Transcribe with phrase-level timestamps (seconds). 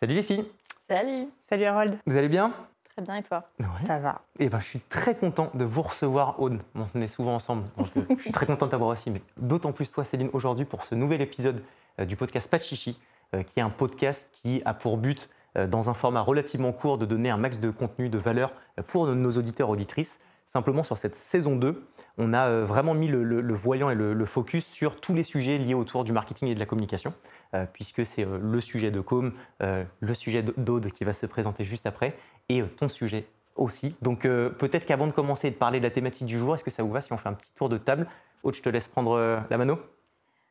[0.00, 0.46] Salut les filles
[0.88, 2.54] Salut Salut Harold Vous allez bien?
[2.88, 3.46] Très bien et toi?
[3.86, 4.22] Ça va.
[4.38, 6.58] Eh ben, je suis très content de vous recevoir, Aude.
[6.74, 9.72] On est souvent ensemble, donc euh, je suis très content de t'avoir aussi, mais d'autant
[9.72, 11.62] plus toi, Céline, aujourd'hui pour ce nouvel épisode
[11.98, 12.98] euh, du podcast Pas de Chichi,
[13.34, 15.28] euh, qui est un podcast qui a pour but,
[15.58, 18.82] euh, dans un format relativement court, de donner un max de contenu, de valeur euh,
[18.82, 20.18] pour nos auditeurs auditrices.
[20.52, 21.80] Simplement, sur cette saison 2,
[22.18, 25.74] on a euh, vraiment mis le, voyant et le, focus sur tous les sujets liés
[25.74, 27.14] autour du marketing et de la communication,
[27.54, 31.62] euh, puisque c'est euh, le sujet de Com, le sujet d'Aude qui va se présenter
[31.62, 32.16] juste après,
[32.48, 33.94] et ton sujet aussi.
[34.02, 36.70] Donc peut-être qu'avant de commencer et de parler de la thématique du jour, est-ce que
[36.70, 38.08] ça vous va si on fait un petit tour de table?
[38.42, 39.78] Aude, je te laisse prendre la mano.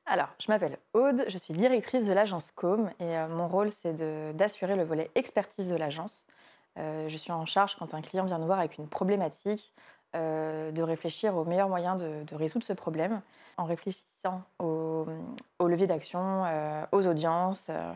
[0.06, 3.96] Alors, je m'appelle Aude, je suis directrice de l'agence Com et mon rôle c'est
[4.36, 6.26] d'assurer le volet expertise de l'agence.
[6.80, 9.74] Euh, je suis en charge quand un client vient nous voir avec une problématique,
[10.16, 13.22] euh, de réfléchir aux meilleurs moyens de, de résoudre ce problème
[13.58, 15.06] en réfléchissant aux,
[15.60, 17.92] aux leviers d'action, euh, aux audiences, euh,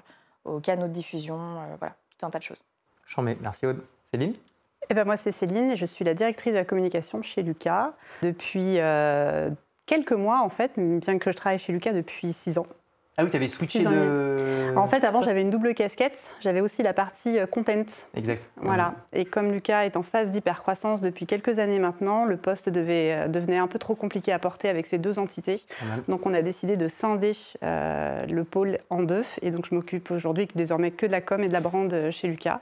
[0.45, 2.63] aux canaux de diffusion, euh, voilà, tout un tas de choses.
[3.17, 3.37] Mets.
[3.41, 3.81] Merci Aude.
[4.11, 4.35] Céline?
[4.89, 7.93] Eh ben moi, c'est Céline et je suis la directrice de la communication chez Lucas
[8.21, 9.49] depuis euh,
[9.85, 12.67] quelques mois, en fait, bien que je travaille chez Lucas depuis six ans.
[13.17, 14.75] Ah oui, tu avais switché de...
[14.75, 16.31] En fait, avant, j'avais une double casquette.
[16.39, 17.85] J'avais aussi la partie euh, content.
[18.15, 18.49] Exact.
[18.57, 18.95] Voilà.
[19.13, 23.27] Et comme Lucas est en phase d'hypercroissance depuis quelques années maintenant, le poste devait, euh,
[23.27, 25.61] devenait un peu trop compliqué à porter avec ces deux entités.
[26.07, 29.23] Donc on a décidé de scinder euh, le pôle en deux.
[29.43, 32.27] Et donc je m'occupe aujourd'hui désormais que de la com et de la brand chez
[32.27, 32.61] Lucas.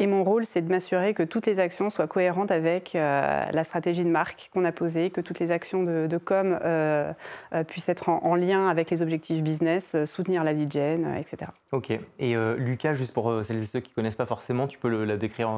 [0.00, 3.64] Et mon rôle, c'est de m'assurer que toutes les actions soient cohérentes avec euh, la
[3.64, 7.12] stratégie de marque qu'on a posée, que toutes les actions de, com euh,
[7.54, 11.06] euh, puissent être en, en lien avec les objectifs business, euh, soutenir la lead gen,
[11.18, 11.50] etc.
[11.72, 11.92] Ok.
[12.18, 15.04] Et Lucas, juste pour celles et ceux qui ne connaissent pas forcément, tu peux le-
[15.04, 15.50] la décrire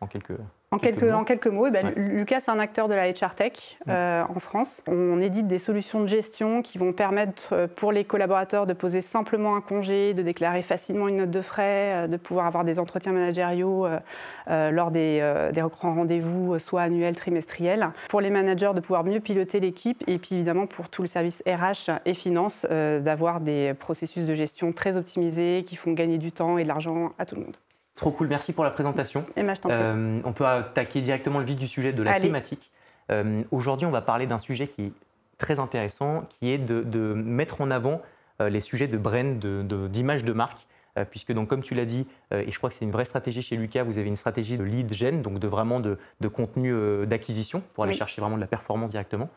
[0.00, 0.32] en quelques...
[0.74, 1.18] En Quelques quelques, mots.
[1.18, 1.92] en quelques mots, eh ben, Ouais.
[1.96, 4.82] Lucas, c'est un acteur de la HR Tech euh, en France.
[4.88, 9.00] On édite des solutions de gestion qui vont permettre euh, pour les collaborateurs de poser
[9.00, 12.80] simplement un congé, de déclarer facilement une note de frais, euh, de pouvoir avoir des
[12.80, 17.90] entretiens managériaux euh, lors des, euh, des grands rendez-vous, soit annuels, trimestriels.
[18.08, 20.02] Pour les managers, de pouvoir mieux piloter l'équipe.
[20.08, 24.72] Et puis évidemment, pour tout le service RH et finance, d'avoir des processus de gestion
[24.72, 27.56] très optimisés qui font gagner du temps et de l'argent à tout le monde.
[27.96, 29.22] Trop cool, merci pour la présentation.
[29.36, 29.78] Emma, je t'en prie.
[29.80, 32.26] Euh, on peut attaquer directement le vif du sujet de la Allez.
[32.26, 32.72] thématique.
[33.12, 34.92] Euh, Aujourd'hui, on va parler d'un sujet qui est
[35.38, 38.02] très intéressant, qui est de, de mettre en avant
[38.40, 40.66] euh, les sujets de brand, de- de- d'image de, marque.
[40.98, 43.42] euh, puisque, donc, comme tu l'as dit, et je crois que c'est une vraie stratégie
[43.42, 46.72] chez Lucas, vous avez une stratégie de lead gen, donc de vraiment de, contenu
[47.06, 47.98] d'acquisition pour aller Oui.
[47.98, 49.28] chercher vraiment de la performance directement.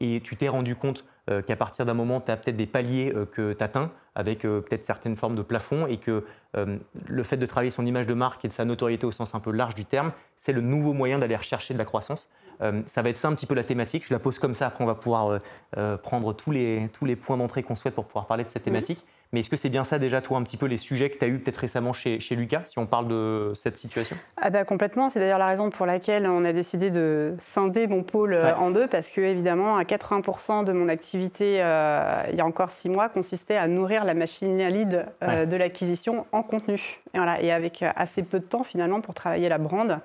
[0.00, 1.04] Et tu t'es rendu compte
[1.46, 4.60] qu'à partir d'un moment, tu as peut-être des paliers euh, que tu atteins avec euh,
[4.60, 6.24] peut-être certaines formes de plafond et que
[6.56, 6.76] euh,
[7.06, 9.40] le fait de travailler son image de marque et de sa notoriété au sens un
[9.40, 12.28] peu large du terme, c'est le nouveau moyen d'aller rechercher de la croissance.
[12.62, 14.06] Euh, ça va être ça un petit peu la thématique.
[14.06, 15.38] Je la pose comme ça, après on va pouvoir euh,
[15.76, 18.64] euh, prendre tous les, tous les points d'entrée qu'on souhaite pour pouvoir parler de cette
[18.64, 19.04] thématique.
[19.32, 21.24] Mais est-ce que c'est bien ça déjà, toi, un petit peu les sujets que tu
[21.24, 24.16] as eu peut-être récemment chez, chez Lucas, si on parle de cette situation?
[24.36, 28.02] Ah bah complètement, c'est d'ailleurs la raison pour laquelle on a décidé de scinder mon
[28.02, 28.52] pôle euh, Ouais.
[28.54, 32.70] en deux, parce que évidemment, à 80% de mon activité, euh, il y a encore
[32.70, 35.46] six mois, consistait à nourrir la machine à lead euh, Ouais.
[35.46, 36.98] de l'acquisition en contenu.
[37.14, 39.98] Et, voilà, et avec assez peu de temps finalement pour travailler la brand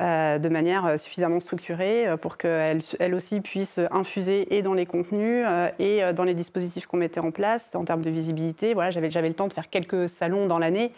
[0.00, 5.44] euh, de manière suffisamment structurée pour qu'elle elle aussi puisse infuser et dans les contenus
[5.80, 8.63] et dans les dispositifs qu'on mettait en place en termes de visibilité.
[8.72, 10.92] Voilà, j'avais le temps de faire quelques salons dans l'année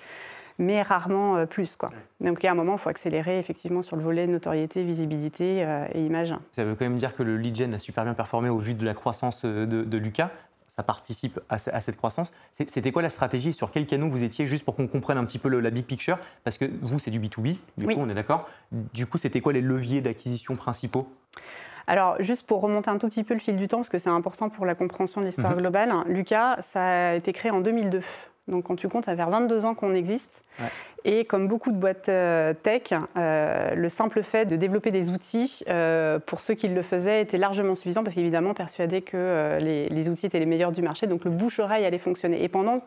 [0.58, 1.76] mais rarement euh, plus.
[1.76, 1.90] Quoi.
[2.22, 5.62] Donc, il y a un moment, il faut accélérer effectivement sur le volet notoriété, visibilité
[5.66, 6.34] euh, et image.
[6.52, 8.72] Ça veut quand même dire que le lead gen a super bien performé au vu
[8.72, 10.30] de la croissance euh, de, de Lucas.
[10.74, 12.32] Ça participe à, ce- à cette croissance.
[12.52, 13.52] C'était quoi la stratégie?
[13.52, 14.46] Sur quel canot vous étiez?
[14.46, 16.18] Juste pour qu'on comprenne un petit peu le- la big picture.
[16.42, 17.94] Parce que vous, c'est du B2B, du Oui.
[17.94, 18.48] coup, on est d'accord.
[18.94, 21.06] Du coup, c'était quoi les leviers d'acquisition principaux?
[21.86, 24.10] Alors, juste pour remonter un tout petit peu le fil du temps, parce que c'est
[24.10, 25.58] important pour la compréhension de l'histoire Mhm.
[25.60, 28.00] globale, Lucas, ça a été créé en 2002.
[28.48, 30.42] Donc, quand tu comptes, ça fait 22 ans qu'on existe.
[30.60, 30.66] Ouais.
[31.04, 35.64] Et comme beaucoup de boîtes euh, tech, euh, le simple fait de développer des outils,
[35.68, 40.08] euh, pour ceux qui le faisaient, était largement suffisant, parce qu'évidemment, persuadés que les, les
[40.08, 41.06] outils étaient les meilleurs du marché.
[41.08, 42.42] Donc, le bouche-oreille allait fonctionner.
[42.44, 42.82] Et pendant,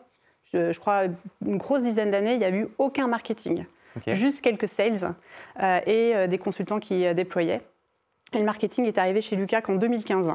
[0.52, 1.02] je, je crois,
[1.46, 3.64] une grosse dizaine d'années, il n'y a eu aucun marketing.
[4.06, 5.14] Juste quelques sales
[5.86, 7.60] et des consultants qui déployaient.
[8.32, 10.32] Et le marketing est arrivé chez Lucas qu'en 2015.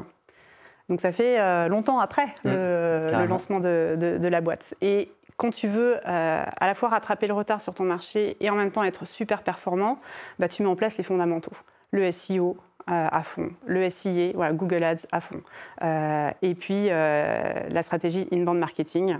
[0.88, 2.50] Donc ça fait euh, longtemps après le,
[3.06, 3.28] le carrément.
[3.30, 4.74] lancement de, de- de la boîte.
[4.80, 8.50] Et quand tu veux euh, à la fois rattraper le retard sur ton marché et
[8.50, 9.98] en même temps être super performant,
[10.38, 11.52] bah, tu mets en place les fondamentaux.
[11.90, 12.56] Le SEO,
[12.88, 15.40] euh, à fond, le SIA, voilà, Google Ads à fond,
[15.82, 19.16] Euh, et puis la stratégie inbound marketing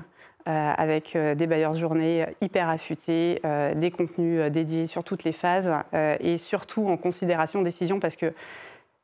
[0.47, 5.25] avec euh, des bailleurs de journée hyper affûtés, euh, des contenus euh, dédiés sur toutes
[5.25, 8.33] les phases euh, et surtout en considération décision parce que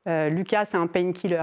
[0.09, 1.43] euh, Lucas, c'est un painkiller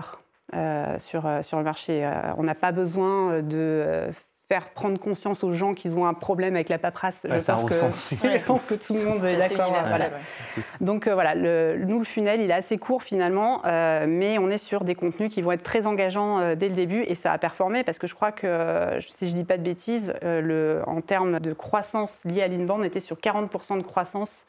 [0.55, 2.05] euh, sur, euh, sur le marché.
[2.05, 4.11] Euh, on n'a pas besoin de euh,
[4.49, 7.27] faire prendre conscience aux gens qu'ils ont un problème avec la paperasse.
[7.29, 9.67] Ouais, je, pense que, je pense que tout le monde est d'accord.
[9.67, 10.05] universel, voilà.
[10.05, 10.63] ouais.
[10.81, 14.49] Donc euh, voilà, le, nous, le funnel, il est assez court finalement, euh, mais on
[14.49, 17.31] est sur des contenus qui vont être très engageants euh, dès le début et ça
[17.31, 20.41] a performé parce que je crois que, si je ne dis pas de bêtises, euh,
[20.41, 24.45] le, en termes de croissance liée à l'inbound, on était sur 40% de croissance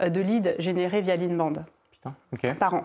[0.00, 1.64] euh, de leads générés via l'inbound
[2.32, 2.54] Ok.
[2.54, 2.84] par an.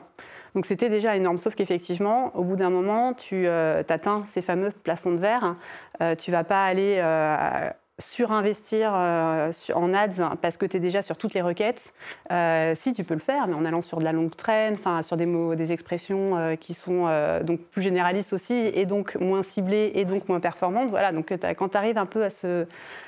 [0.56, 4.71] Donc c'était déjà énorme, sauf qu'effectivement, au bout d'un moment, tu euh, atteins ces fameux
[4.71, 5.56] plafonds de verre.
[6.01, 11.01] Euh, tu vas pas aller euh, surinvestir euh, en ads parce que tu es déjà
[11.01, 11.93] sur toutes les requêtes.
[12.31, 15.17] Euh, si, tu peux le faire, mais en allant sur de la longue traîne, sur
[15.17, 19.43] des mots, des expressions euh, qui sont euh, donc plus généralistes aussi, et donc moins
[19.43, 20.89] ciblées, et donc moins performantes.
[20.89, 22.65] Voilà, donc quand tu arrives un peu à ce,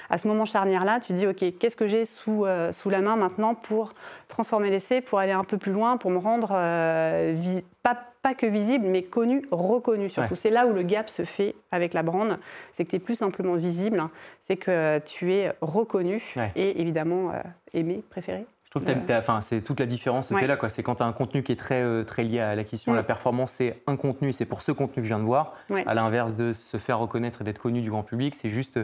[0.09, 3.15] à ce moment charnière-là, tu te dis, OK, qu'est-ce que j'ai sous, sous la main
[3.15, 3.93] maintenant pour
[4.27, 6.49] transformer l'essai, pour aller un peu plus loin, pour me rendre
[7.81, 10.31] pas, pas que visible, mais connu, reconnu surtout.
[10.31, 10.35] Ouais.
[10.35, 12.39] C'est là où le gap se fait avec la brand,
[12.71, 14.01] c'est que tu es plus simplement visible,
[14.41, 16.51] c'est que tu es reconnu Ouais.
[16.55, 17.39] et évidemment euh,
[17.73, 18.45] aimé, préféré.
[18.63, 20.39] Je trouve que enfin, c'est toute la différence Ouais.
[20.41, 20.57] fait là.
[20.57, 20.67] quoi.
[20.69, 22.95] C'est quand tu as un contenu qui est très, euh, très lié à l'acquisition, Mm.
[22.95, 25.53] la performance, c'est un contenu, c'est pour ce contenu que je viens de voir.
[25.69, 25.83] Ouais.
[25.85, 28.79] À l'inverse de se faire reconnaître et d'être connu du grand public, c'est juste,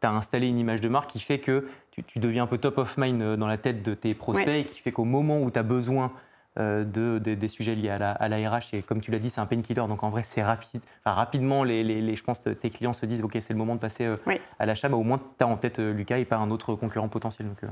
[0.00, 2.58] tu as installé une image de marque qui fait que tu, tu deviens un peu
[2.58, 4.60] top of mind euh, dans la tête de tes prospects Ouais.
[4.60, 6.08] et qui fait qu'au moment où tu as besoin euh,
[6.56, 9.30] de, de- des sujets liés à la, à la RH, et comme tu l'as dit,
[9.30, 10.82] c'est un painkiller, donc en vrai, c'est rapide.
[11.04, 13.58] Enfin, rapidement, les, les- les- je pense que tes clients se disent, OK, c'est le
[13.58, 14.38] moment de passer euh, Oui.
[14.58, 16.74] à l'achat, mais au moins, tu as en tête euh, Lucas et pas un autre
[16.74, 17.48] concurrent potentiel.
[17.48, 17.68] Donc, euh,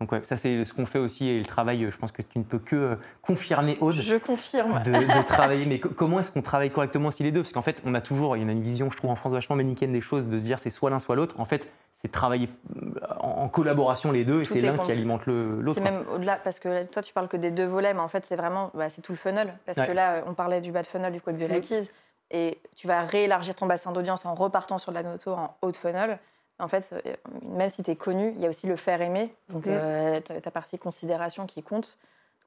[0.00, 2.22] donc ouais, ça, c'est ce qu'on fait aussi, et le travail, euh, je pense que
[2.22, 4.82] tu ne peux que euh, confirmer, Aude Je confirme.
[4.84, 5.66] de, de travailler.
[5.66, 7.42] Mais co- comment est-ce qu'on travaille correctement si les deux?
[7.42, 9.16] Parce qu'en fait, on a toujours, il y en a une vision, je trouve, en
[9.16, 11.38] France vachement manichéenne des choses, de se dire c'est soit l'un, soit l'autre.
[11.38, 11.68] En fait,
[12.02, 15.74] c'est travailler euh, en, collaboration les deux, et c'est est l'un qui alimente l'autre.
[15.74, 18.26] C'est même au-delà, parce que toi, tu parles que des deux volets, mais en fait,
[18.26, 19.54] c'est vraiment bah, c'est tout le funnel.
[19.66, 19.86] Parce Ouais.
[19.86, 21.48] que là, on parlait du bas de funnel, du web de Mm.
[21.48, 21.92] l'acquise,
[22.30, 25.70] et tu vas réélargir ton bassin d'audience en repartant sur de la noto en haut
[25.70, 26.18] de funnel.
[26.58, 27.12] En fait, euh,
[27.42, 29.70] même si tu es connu, il y a aussi le faire aimer, donc Mm.
[29.70, 31.98] euh, ta partie considération qui compte.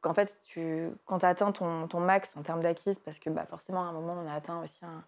[0.03, 3.19] Donc en fait, tu, quand tu as atteint ton, ton max en termes d'acquise, parce
[3.19, 5.03] que bah, forcément, à un moment, on a atteint aussi un,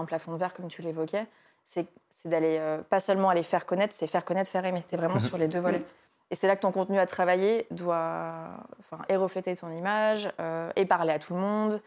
[0.00, 1.26] un plafond de verre, comme tu l'évoquais,
[1.72, 4.84] c'est d'aller euh, pas seulement aller faire connaître, c'est faire connaître, faire aimer.
[4.88, 5.20] Tu es vraiment Mhm.
[5.20, 5.82] sur les deux volets.
[6.30, 8.34] Et c'est là que ton contenu à travailler doit
[8.78, 11.80] enfin, et refléter ton image euh, et parler à tout le monde.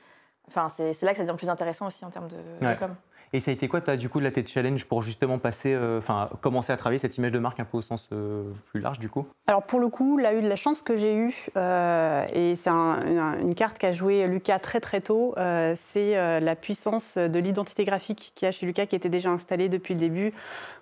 [0.48, 2.96] Enfin, c'est là que ça devient plus intéressant aussi en termes de, de com.
[3.36, 5.98] Et ça a été quoi, as, du coup, là, tes challenges pour justement passer, euh,
[5.98, 9.00] enfin, commencer à travailler cette image de marque un peu au sens euh, plus large,
[9.00, 9.26] du coup?
[9.48, 12.70] Alors pour le coup, là, eu de la chance que j'ai eue, euh, et c'est
[12.70, 15.34] un- une, une carte qu'a joué Lucas très très tôt,
[15.76, 19.68] c'est la puissance de l'identité graphique qu'il y a chez Lucas qui était déjà installée
[19.68, 20.32] depuis le début.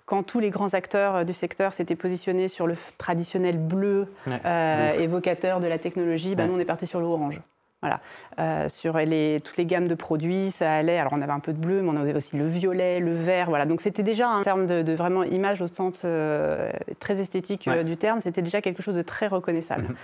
[0.04, 5.60] Quand tous les grands acteurs du secteur s'étaient positionnés sur le traditionnel bleu, Ouais, évocateur
[5.60, 6.48] de la technologie, bah, Ouais.
[6.50, 7.40] nous on est parti sur le orange.
[7.82, 8.00] Voilà.
[8.38, 10.98] Euh, sur les, toutes les gammes de produits, ça allait.
[10.98, 13.48] Alors on avait un peu de bleu, mais on avait aussi le violet, le vert.
[13.48, 13.66] Voilà.
[13.66, 16.70] Donc c'était déjà un terme de, de vraiment image au sens euh,
[17.00, 18.20] très esthétique euh, du terme.
[18.20, 19.82] C'était déjà quelque chose de très reconnaissable.
[19.88, 19.96] Mhm.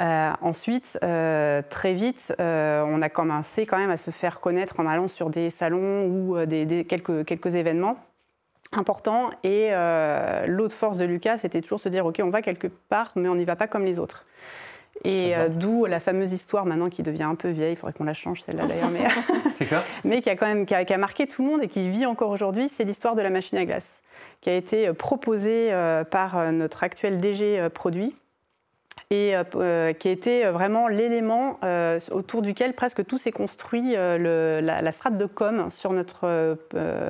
[0.00, 4.80] Euh, ensuite, euh, très vite, euh, on a commencé quand même à se faire connaître
[4.80, 7.96] en allant sur des salons ou des, des- quelques, quelques événements
[8.72, 9.30] importants.
[9.44, 9.70] Et
[10.48, 13.36] l'autre force de Lucas, c'était toujours se dire, OK, on va quelque part, mais on
[13.36, 14.26] n'y va pas comme les autres.
[15.02, 18.04] Et euh, d'où la fameuse histoire maintenant qui devient un peu vieille, il faudrait qu'on
[18.04, 18.90] la change celle-là d'ailleurs,
[20.04, 21.88] mais, qui a quand même qui a, qui a marqué tout le monde et qui
[21.88, 24.02] vit encore aujourd'hui, c'est l'histoire de la machine à glace,
[24.40, 28.14] qui a été euh, proposée euh, par notre actuel DG produit
[29.10, 33.30] et euh, euh, qui a été euh, vraiment l'élément euh, autour duquel presque tout s'est
[33.32, 36.56] construit, euh, le- la, la strate de com sur notre,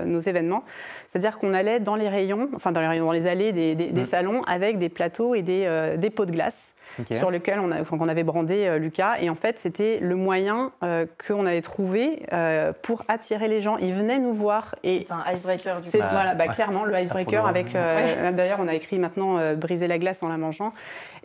[0.05, 0.65] nos événements.
[1.09, 3.87] C'est-à-dire qu'on allait dans les rayons, enfin dans les rayons, dans les allées des, des-
[3.91, 4.07] des Mm.
[4.07, 6.71] salons avec des plateaux et des, euh, des pots de glace
[7.11, 9.15] sur lesquels on, a- enfin, qu'on avait brandé euh, Lucas.
[9.21, 13.79] Et en fait, c'était le moyen euh, qu'on avait trouvé euh, pour attirer les gens.
[13.79, 16.05] Ils venaient nous voir et C'est un icebreaker du c'est coup.
[16.05, 16.55] Bah, voilà, bah, ouais.
[16.55, 17.75] clairement le icebreaker avec.
[17.75, 20.73] euh, D'ailleurs, on a écrit maintenant euh, briser la glace en la mangeant.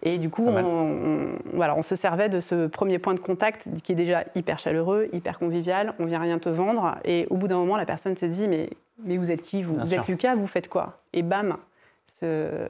[0.02, 3.92] Et du coup, on, voilà, on se servait de ce premier point de contact qui
[3.92, 5.94] est déjà hyper chaleureux, hyper convivial.
[6.00, 6.96] On vient rien te vendre.
[7.06, 8.70] Et au bout d'un moment, la personne se dit mais,
[9.04, 9.80] mais vous êtes qui vous?
[9.94, 11.00] Êtes Lucas, vous faites quoi?
[11.14, 11.58] Et bam,
[12.20, 12.68] ce-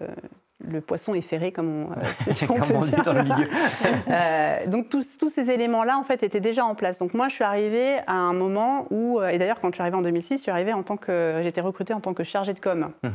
[0.68, 1.90] le poisson est ferré, comme on,
[2.34, 3.04] si on Comme peut on dit dire.
[3.04, 3.48] dans le milieu.
[4.12, 7.00] Euh, donc tous, tous ces éléments-là, en fait, étaient déjà en place.
[7.00, 9.82] Donc moi, je suis arrivée à un moment où, euh, et d'ailleurs, quand je suis
[9.82, 12.54] arrivée en 2006, je suis arrivée en tant que, j'étais recrutée en tant que chargée
[12.54, 12.92] de com.
[13.04, 13.12] Mhm.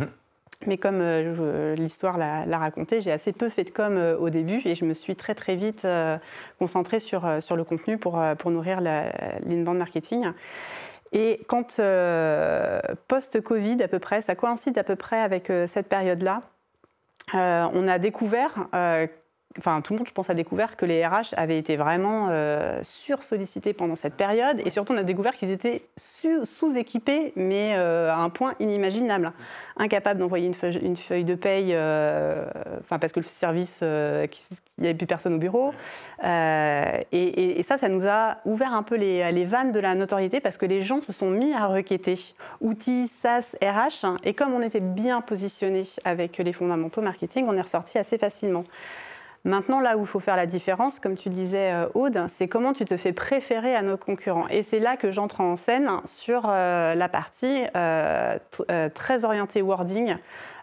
[0.66, 4.60] Mais comme euh, l'histoire l'a raconté, j'ai assez peu fait de com euh, au début
[4.64, 6.18] et je me suis très très vite euh,
[6.58, 10.26] concentrée sur, sur le contenu pour, pour nourrir l'inbound marketing.
[11.12, 11.80] Et quand
[13.08, 16.42] post-Covid à peu près, ça coïncide à peu près avec cette période-là,
[17.32, 18.68] on a découvert
[19.58, 22.80] enfin tout le monde, je pense, a découvert que les RH avaient été vraiment euh,
[22.82, 24.60] sursollicités pendant cette période.
[24.64, 29.32] Et surtout, on a découvert qu'ils étaient sous-équipés, mais euh, à un point inimaginable.
[29.76, 32.46] Incapables d'envoyer une, feuille, de paye, euh,
[32.80, 35.72] enfin parce que le service, il n'y avait plus personne au bureau.
[36.22, 40.58] Et, ça, ça nous a ouvert un peu les, les, vannes de la notoriété parce
[40.58, 42.18] que les gens se sont mis à requêter
[42.60, 44.18] outils SaaS RH.
[44.24, 48.64] Et comme on était bien positionné avec les fondamentaux marketing, on est ressorti assez facilement.
[49.46, 52.72] Maintenant, là où il faut faire la différence, comme tu disais, euh, Aude, c'est comment
[52.72, 54.48] tu te fais préférer à nos concurrents.
[54.48, 58.38] Et c'est là que j'entre en scène sur euh, la partie euh,
[58.94, 60.16] très orientée wording,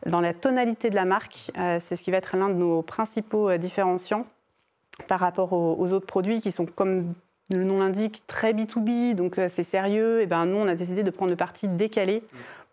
[0.08, 1.52] dans la tonalité de la marque.
[1.56, 4.26] c'est ce qui va être l'un de nos principaux différenciants
[5.08, 7.14] par rapport aux, autres produits qui sont comme
[7.52, 10.22] le nom l'indique, très B2B, donc c'est sérieux.
[10.22, 12.24] Et ben nous, on a décidé de prendre le parti décalé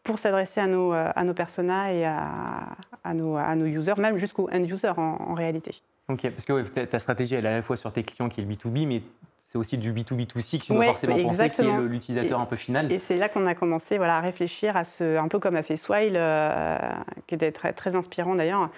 [0.05, 4.49] pour s'adresser à nos, à nos personas et à, nos, à nos users, même jusqu'aux
[4.51, 5.83] end-users en réalité.
[6.09, 8.45] Ok, parce que ta stratégie, elle est à la fois sur tes clients qui est
[8.45, 9.03] le B2B, mais
[9.45, 12.93] c'est aussi du B2B2C que tu dois forcément penser, qui est l'utilisateur un peu final.
[12.93, 15.63] Et c'est là qu'on a commencé voilà, à réfléchir à ce, un peu comme a
[15.63, 16.79] fait Swile, euh,
[17.27, 18.71] qui était très, très inspirant d'ailleurs.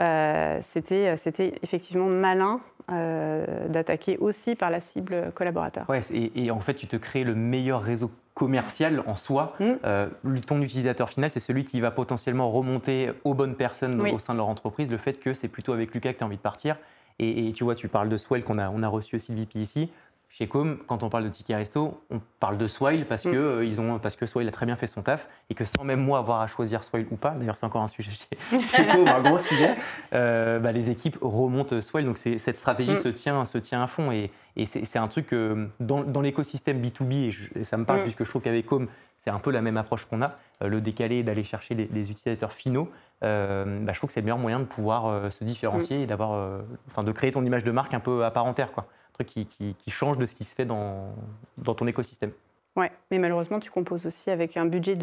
[0.00, 5.88] Euh, c'était, c'était effectivement malin euh, d'attaquer aussi par la cible collaborateur.
[5.88, 9.54] Ouais, et, et, en fait, tu te crées le meilleur réseau commercial en soi.
[9.58, 9.72] Mm.
[9.84, 10.06] Euh,
[10.46, 14.38] ton utilisateur final, c'est celui qui va potentiellement remonter aux bonnes personnes au sein de
[14.38, 16.76] leur entreprise le fait que c'est plutôt avec Lucas que tu as envie de partir.
[17.20, 19.58] Et, tu vois, tu parles de Swell qu'on a, on a reçu aussi le VP
[19.58, 19.90] ici.
[20.30, 23.32] Chez Com, quand on parle de Ticket Resto, on parle de Swile parce, mm.
[23.32, 25.64] que, euh, ils ont, parce que Swile a très bien fait son taf et que
[25.64, 28.62] sans même moi avoir à choisir Swile ou pas, d'ailleurs c'est encore un sujet chez,
[28.62, 29.74] chez Com, un gros sujet,
[30.12, 32.04] euh, bah, les équipes remontent Swile.
[32.04, 32.96] Donc cette stratégie mm.
[32.96, 36.82] se, tient, se tient à fond et, et c'est un truc euh, dans, dans l'écosystème
[36.82, 38.02] B2B, et, ça me parle mm.
[38.02, 41.22] puisque je trouve qu'avec Com, c'est un peu la même approche qu'on a, le décalé
[41.22, 42.90] d'aller chercher les, utilisateurs finaux.
[43.22, 47.02] bah, je trouve que c'est le meilleur moyen de pouvoir se différencier et d'avoir, enfin,
[47.02, 48.70] de créer ton image de marque un peu à part entière.
[48.70, 48.86] Quoi
[49.24, 49.46] qui,
[49.88, 51.14] change de ce qui se fait dans,
[51.56, 52.32] dans ton écosystème.
[52.78, 54.94] Ouais, mais malheureusement, tu composes aussi avec un budget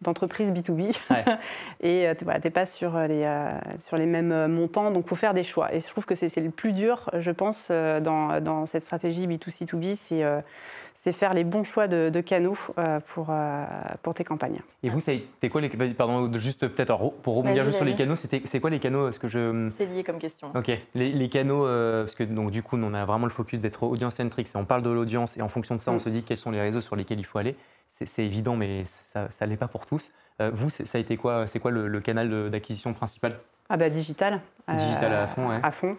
[0.00, 0.96] d'entreprise B2B.
[1.82, 5.08] et euh, tu n'es pas sur les, euh, sur les mêmes euh, montants, donc il
[5.10, 5.74] faut faire des choix.
[5.74, 9.96] Et je trouve que c'est le plus dur, je pense, dans, dans cette stratégie B2C2B,
[9.96, 10.24] c'est
[11.04, 13.66] c'est faire les bons choix de, canaux euh, pour, euh,
[14.02, 14.62] pour tes campagnes.
[14.82, 18.60] Et vous, c'est quoi les pardon, juste peut-être pour rebondir juste sur les canaux, c'est
[18.60, 20.50] quoi les canaux ce que je C'est lié comme question.
[20.54, 23.82] Ok, les, canaux euh, parce que donc du coup, on a vraiment le focus d'être
[23.82, 26.00] audience centric, on parle de l'audience et en fonction de ça, on mm.
[26.00, 27.54] se dit quels sont les réseaux sur lesquels il faut aller.
[27.88, 30.10] C'est évident, mais ça, ça l'est pas pour tous.
[30.40, 33.38] vous, ça a été quoi C'est quoi le canal d'acquisition principal?
[33.68, 34.40] Ah bah digital.
[34.68, 35.96] Digital à fond, À fond.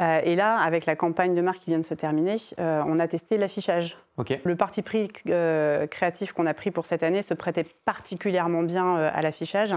[0.00, 2.98] Euh, et là, avec la campagne de marque qui vient de se terminer, euh, on
[2.98, 3.98] a testé l'affichage.
[4.44, 8.96] Le parti pris euh, créatif qu'on a pris pour cette année se prêtait particulièrement bien
[8.96, 9.74] à l'affichage.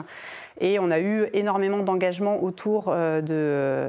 [0.62, 3.22] Et on a eu énormément d'engagement autour de,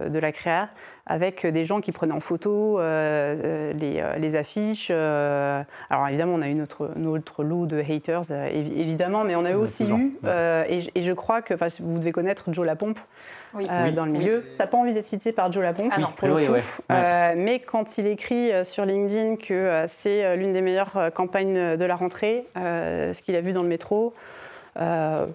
[0.09, 0.71] de, la créa,
[1.07, 4.91] avec des gens qui prenaient en photo les, les, affiches.
[4.91, 9.85] alors évidemment, on a eu notre, notre lot de haters, évidemment, mais on a aussi
[9.85, 10.19] eu,
[10.69, 12.99] et, et, je crois que vous devez connaître Joe Lapompe
[13.55, 13.67] oui.
[13.67, 14.43] dans le milieu.
[14.43, 15.93] Tu n'as pas envie d'être cité par Joe Lapompe.
[15.97, 16.55] Ah pour le coup.
[16.91, 21.77] Euh, mais quand il écrit euh, sur LinkedIn que euh, c'est l'une des meilleures campagnes
[21.77, 24.15] de la rentrée, ce qu'il a vu dans le métro.
[24.77, 25.27] ça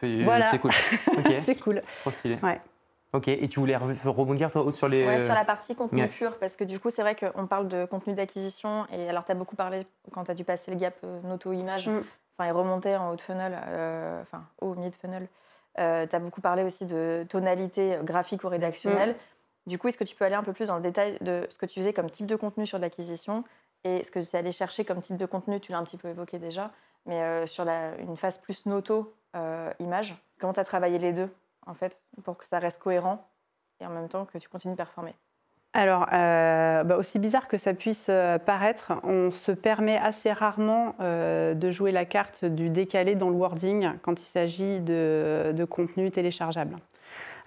[0.00, 0.24] fait.
[0.50, 0.70] C'est cool.
[1.44, 1.82] c'est cool.
[2.00, 2.38] Trop stylé.
[2.42, 2.60] Ouais.
[3.14, 5.06] Ok, et tu voulais rebondir toi sur les.
[5.06, 7.84] Ouais, sur la partie contenu pur, parce que du coup, c'est vrai qu'on parle de
[7.84, 10.94] contenu d'acquisition, et alors tu as beaucoup parlé quand tu as dû passer le gap
[11.24, 12.02] noto-image, mm.
[12.38, 13.54] enfin, et remonter en haut de funnel,
[14.22, 15.28] enfin, au mid funnel.
[15.76, 19.10] Tu as beaucoup parlé aussi de tonalité graphique ou rédactionnelle.
[19.10, 19.70] Mm.
[19.70, 21.56] Du coup, est-ce que tu peux aller un peu plus dans le détail de ce
[21.56, 23.44] que tu faisais comme type de contenu sur l'acquisition
[23.84, 25.60] et ce que tu allais chercher comme type de contenu?
[25.60, 26.72] Tu l'as un petit peu évoqué déjà,
[27.06, 31.30] mais euh, sur une phase plus noto, euh, image, comment tu as travaillé les deux,
[31.66, 33.28] en fait, pour que ça reste cohérent
[33.80, 35.14] et en même temps que tu continues de performer?
[35.74, 38.10] Alors, euh, bah, aussi bizarre que ça puisse
[38.44, 43.92] paraître, on se permet assez rarement de jouer la carte du décalé dans le wording
[44.02, 46.76] quand il s'agit de, contenu téléchargeable.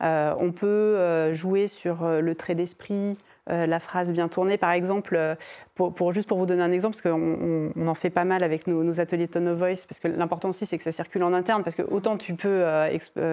[0.01, 3.17] Euh, on peut euh, jouer sur euh, le trait d'esprit,
[3.51, 4.57] euh, la phrase bien tournée.
[4.57, 5.35] Par exemple, euh,
[5.75, 8.65] pour, juste pour vous donner un exemple, parce qu'on on, en fait pas mal avec
[8.65, 11.63] nos, ateliers Tone of Voice, parce que l'important aussi, c'est que ça circule en interne,
[11.63, 12.89] parce que autant tu peux euh,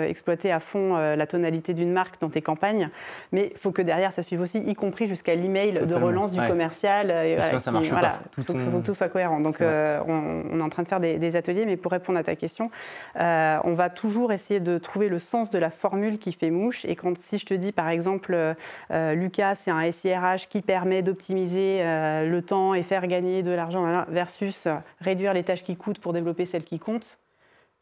[0.06, 2.90] exploiter à fond la tonalité d'une marque dans tes campagnes,
[3.30, 6.40] mais il faut que derrière, ça suive aussi, y compris jusqu'à l'email de relance du
[6.46, 7.10] commercial.
[7.10, 9.40] Et, ça, ça marche voilà, il faut, que tout soit cohérent.
[9.40, 12.70] Donc, on, est en train de faire des, ateliers, mais pour répondre à ta question,
[13.14, 16.84] on va toujours essayer de trouver le sens de la formule qui fait mouche.
[16.84, 18.36] Et quand, si je te dis, par exemple,
[18.90, 24.04] Lucas, c'est un RH qui permet d'optimiser euh, le temps et faire gagner de l'argent
[24.08, 24.68] versus
[25.00, 27.18] réduire les tâches qui coûtent pour développer celles qui comptent,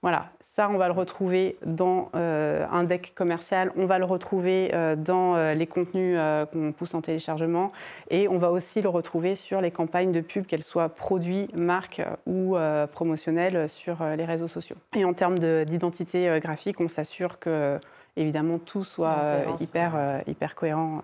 [0.03, 4.71] Voilà, ça, on va le retrouver dans euh, un deck commercial, on va le retrouver
[4.75, 6.19] euh, dans euh, les contenus
[6.53, 7.71] qu'on pousse en téléchargement
[8.11, 12.03] et on va aussi le retrouver sur les campagnes de pub, qu'elles soient produits, marques
[12.27, 12.57] ou
[12.93, 14.77] promotionnelles sur les réseaux sociaux.
[14.97, 17.79] Et en termes d'identité graphique, on s'assure que,
[18.17, 21.00] évidemment, tout soit hyper, hyper cohérent.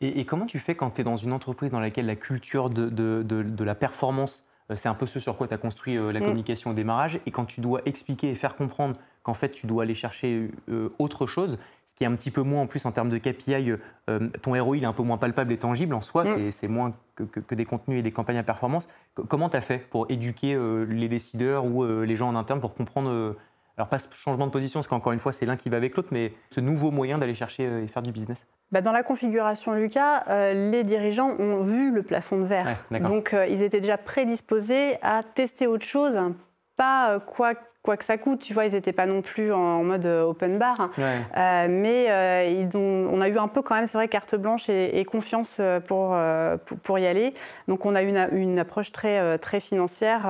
[0.00, 2.88] Et, comment tu fais quand tu es dans une entreprise dans laquelle la culture de,
[2.88, 6.20] de la performance euh, c'est un peu ce sur quoi tu as construit euh, la
[6.20, 6.24] mm.
[6.24, 7.20] communication au démarrage.
[7.26, 10.90] Et quand tu dois expliquer et faire comprendre qu'en fait, tu dois aller chercher euh,
[10.98, 13.72] autre chose, ce qui est un petit peu moins en plus en termes de KPI,
[14.42, 16.50] ton ROI est un peu moins palpable et tangible en soi, mm.
[16.50, 18.88] c'est moins que, des contenus et des campagnes à performance.
[19.28, 20.58] comment tu as fait pour éduquer
[20.88, 23.36] les décideurs ou les gens en interne pour comprendre
[23.76, 25.96] alors pas ce changement de position, parce qu'encore une fois, c'est l'un qui va avec
[25.96, 29.72] l'autre, mais ce nouveau moyen d'aller chercher et faire du business bah, dans la configuration
[29.72, 32.66] Lucas, euh, les dirigeants ont vu le plafond de verre.
[32.90, 36.18] Donc, euh, ils étaient déjà prédisposés à tester autre chose,
[36.76, 37.52] pas euh, quoi,
[37.82, 38.40] quoi que ça coûte.
[38.40, 40.90] Tu vois, ils n'étaient pas non plus en, mode open bar.
[41.36, 45.04] mais ils ont, on a eu un peu quand même, c'est vrai, carte blanche et,
[45.04, 46.16] confiance pour,
[46.82, 47.32] pour, y aller.
[47.68, 50.22] Donc, on a eu une, une approche très, très financière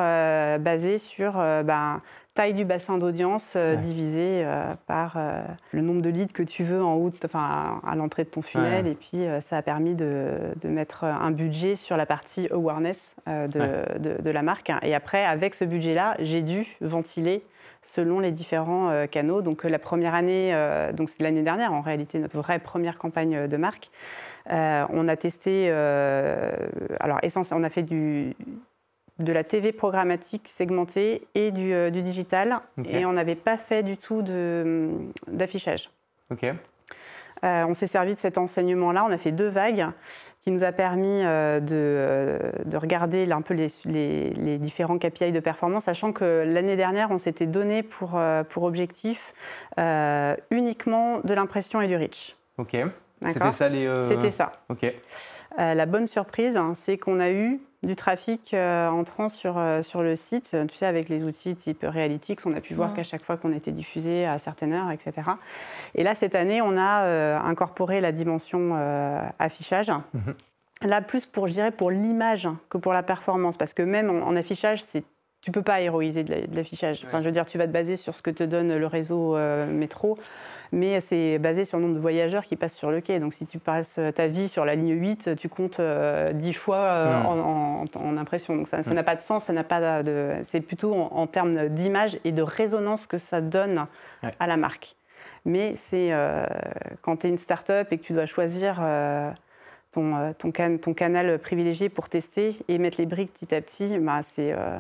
[0.61, 1.33] basée sur
[1.65, 2.03] bah,
[2.35, 6.65] taille du bassin d'audience euh, divisé euh, par euh, le nombre de leads que tu
[6.65, 8.87] veux en haut, enfin à l'entrée de ton funnel.
[8.87, 14.31] Et puis ça a permis de, mettre un budget sur la partie awareness de, de,
[14.31, 14.73] la marque.
[14.83, 17.45] Et après, avec ce budget-là, j'ai dû ventiler
[17.83, 19.43] selon les différents canaux.
[19.43, 20.57] Donc la première année,
[20.95, 23.91] donc c'est l'année dernière en réalité notre vraie première campagne de marque.
[24.51, 28.35] on a testé, alors essentiellement, on a fait du
[29.19, 32.61] de la TV programmatique segmentée et du, euh, digital.
[32.85, 34.23] Et on n'avait pas fait du tout
[35.29, 35.91] d'affichage.
[36.31, 36.45] Ok.
[37.43, 39.05] Euh, on s'est servi de cet enseignement-là.
[39.07, 39.89] On a fait deux vagues
[40.41, 46.13] qui nous a permis euh, de, regarder un peu les, différents KPI de performance, sachant
[46.13, 48.19] que l'année dernière, on s'était donné pour,
[48.49, 49.35] pour objectif
[50.51, 52.35] uniquement de l'impression et du reach.
[52.59, 52.77] Ok.
[53.27, 53.93] C'était ça les.
[54.03, 54.53] C'était ça.
[54.71, 54.93] Ok.
[55.59, 60.03] la bonne surprise, hein, c'est qu'on a eu du trafic euh, entrant sur, euh, sur
[60.03, 60.57] le site.
[60.69, 63.53] Tu sais, avec les outils type Realytics, on a pu voir qu'à chaque fois qu'on
[63.53, 65.31] était diffusé à certaines heures, etc.
[65.95, 68.75] Et là, cette année, on a euh, incorporé la dimension
[69.39, 69.91] affichage.
[69.91, 70.35] Mhm.
[70.83, 73.57] Là, plus pour, je dirais, pour l'image que pour la performance.
[73.57, 75.05] Parce que même en affichage, c'est
[75.45, 77.05] tu peux pas héroïser de l'affichage.
[77.07, 79.37] Enfin, je veux dire, tu vas te baser sur ce que te donne le réseau
[79.37, 80.17] euh, métro,
[80.73, 83.19] mais c'est basé sur le nombre de voyageurs qui passent sur le quai.
[83.19, 86.79] Donc, si tu passes ta vie sur la ligne 8, tu comptes euh, 10 fois
[86.79, 88.57] euh, en, impression.
[88.57, 90.33] Donc, ça n'a pas de sens, ça n'a pas de.
[90.45, 93.87] C'est plutôt en, termes d'image et de résonance que ça donne
[94.41, 94.97] à la marque.
[95.45, 96.47] Mais c'est euh,
[97.03, 98.81] quand tu es une start-up et que tu dois choisir
[99.95, 103.97] ton, euh, ton, ton, canal privilégié pour tester et mettre les briques petit à petit,
[103.99, 104.79] bah, euh,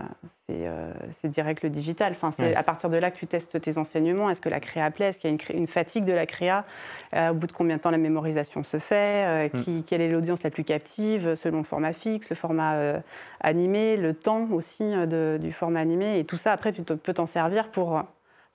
[0.51, 2.13] euh, c'est direct le digital.
[2.13, 4.29] Enfin, c'est à partir de là que tu testes tes enseignements.
[4.29, 5.07] Est-ce que la créa plaît?
[5.07, 6.65] Est-ce qu'il y a une, fatigue de la créa?
[7.15, 9.49] Au bout de combien de temps la mémorisation se fait?
[9.49, 9.61] Mm.
[9.61, 13.01] qui, Quelle est l'audience la plus captive selon le format fixe, le format
[13.41, 14.93] animé, le temps aussi
[15.39, 18.05] du format animé Et tout ça, après, tu peux t'en servir pour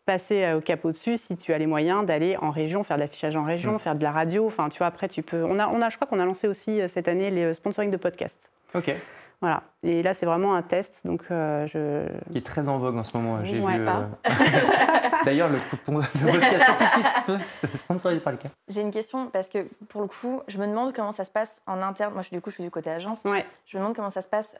[0.09, 3.03] passer euh, au cap au-dessus si tu as les moyens d'aller en région, faire de
[3.03, 3.79] l'affichage en région, mm.
[3.79, 4.47] faire de la radio.
[4.47, 5.43] Enfin, tu vois, après, tu peux.
[5.43, 7.53] On a, on a je crois qu'on a lancé aussi euh, cette année les euh,
[7.53, 8.49] sponsoring de podcasts.
[8.73, 8.91] Ok.
[9.39, 9.61] Voilà.
[9.83, 11.05] Et là, c'est vraiment un test.
[11.05, 12.05] Donc, je...
[12.31, 13.45] Qui est très en vogue en ce moment.
[13.45, 13.61] J'ai vu.
[15.25, 18.49] D'ailleurs, le, le podcast sponsorisé par le cas.
[18.67, 21.61] J'ai une question parce que pour le coup, je me demande comment ça se passe
[21.67, 22.15] en interne.
[22.15, 23.23] Moi, je, du coup, je suis du côté agence.
[23.23, 23.45] Ouais.
[23.65, 24.55] Je me demande comment ça se passe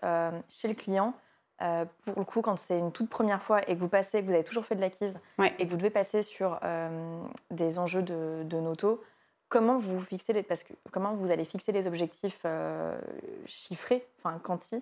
[0.47, 1.13] chez le client.
[1.61, 4.27] Euh, pour le coup, quand c'est une toute première fois et que vous passez, que
[4.27, 5.19] vous avez toujours fait de l'acquise
[5.57, 9.03] et que vous devez passer sur euh, des enjeux de, de, noto,
[9.49, 12.97] comment vous fixez les, parce que comment vous allez fixer les objectifs euh,
[13.45, 14.81] chiffrés, enfin quanti,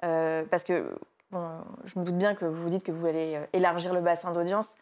[0.00, 0.98] parce que
[1.30, 1.48] bon,
[1.84, 4.74] je me doute bien que vous vous dites que vous allez élargir le bassin d'audience.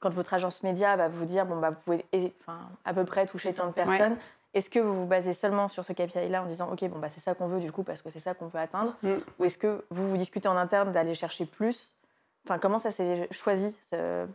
[0.00, 3.24] Quand votre agence média va vous dire bon bah vous pouvez enfin, à peu près
[3.24, 4.16] toucher tant de personnes.
[4.54, 7.20] Est-ce que vous vous basez seulement sur ce KPI-là en disant OK, bon, bah, c'est
[7.20, 9.16] ça qu'on veut du coup parce que c'est ça qu'on peut atteindre mm.
[9.38, 11.96] Ou est-ce que vous vous discutez en interne d'aller chercher plus
[12.44, 13.78] Enfin, comment ça s'est choisi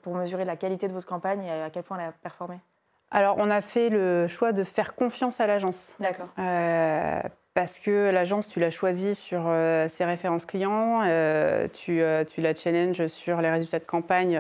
[0.02, 2.60] pour mesurer la qualité de votre campagne et à quel point elle a performé?
[3.12, 5.96] Alors, on a fait le choix de faire confiance à l'agence.
[6.00, 6.28] D'accord.
[6.40, 7.22] Euh,
[7.58, 12.40] parce que l'agence, tu l'as choisie sur euh, ses références clients, euh, tu, euh, tu,
[12.40, 14.40] la challenges sur les résultats de campagne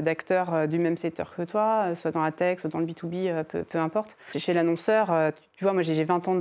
[0.00, 3.62] d'acteurs du même secteur que toi, soit dans la tech, soit dans le B2B, peu,
[3.62, 4.16] peu importe.
[4.34, 5.12] Chez l'annonceur,
[5.60, 6.38] tu vois, moi j'ai 20 ans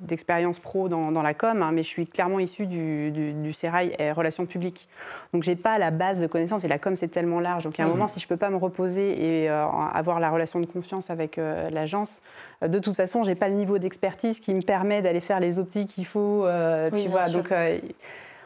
[0.00, 3.34] d'expérience de, pro dans, dans, la com, hein, mais je suis clairement issue du, du,
[3.34, 4.88] du sérail et relations publiques.
[5.34, 7.64] Donc j'ai pas la base de connaissances et la com c'est tellement large.
[7.64, 7.90] Donc à un mmh.
[7.90, 12.22] moment, si je peux pas me reposer et avoir la relation de confiance avec l'agence,
[12.66, 15.88] de toute façon, j'ai pas le niveau d'expertise qui me permet d'aller faire les optiques
[15.88, 16.46] qu'il faut.
[16.46, 17.80] Euh, tu vois, donc euh,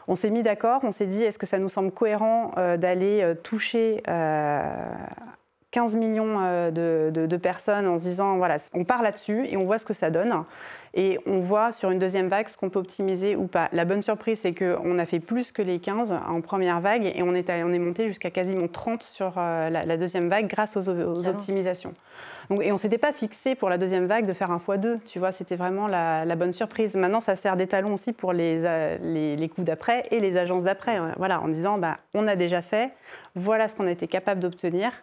[0.09, 4.03] on s'est mis d'accord, on s'est dit est-ce que ça nous semble cohérent d'aller toucher
[5.75, 6.39] 15 millions
[6.71, 9.93] de, de, personnes en se disant voilà, on part là-dessus et on voit ce que
[9.93, 10.45] ça donne.
[10.93, 13.67] Et on voit sur une deuxième vague ce qu'on peut optimiser ou pas.
[13.73, 17.21] La bonne surprise, c'est qu'on a fait plus que les 15 en première vague et
[17.23, 21.93] on est, on est monté jusqu'à quasiment 30 sur la, deuxième vague grâce aux, optimisations.
[22.49, 24.99] Donc, et on ne s'était pas fixé pour la deuxième vague de faire un x2,
[25.05, 26.95] tu vois, c'était vraiment la, bonne surprise.
[26.95, 28.61] Maintenant, ça sert d'étalon aussi pour les,
[29.01, 31.01] les, les coups d'après et les agences d'après.
[31.17, 32.93] Voilà, en disant, bah, on a déjà fait,
[33.35, 34.93] voilà ce qu'on a été capable d'obtenir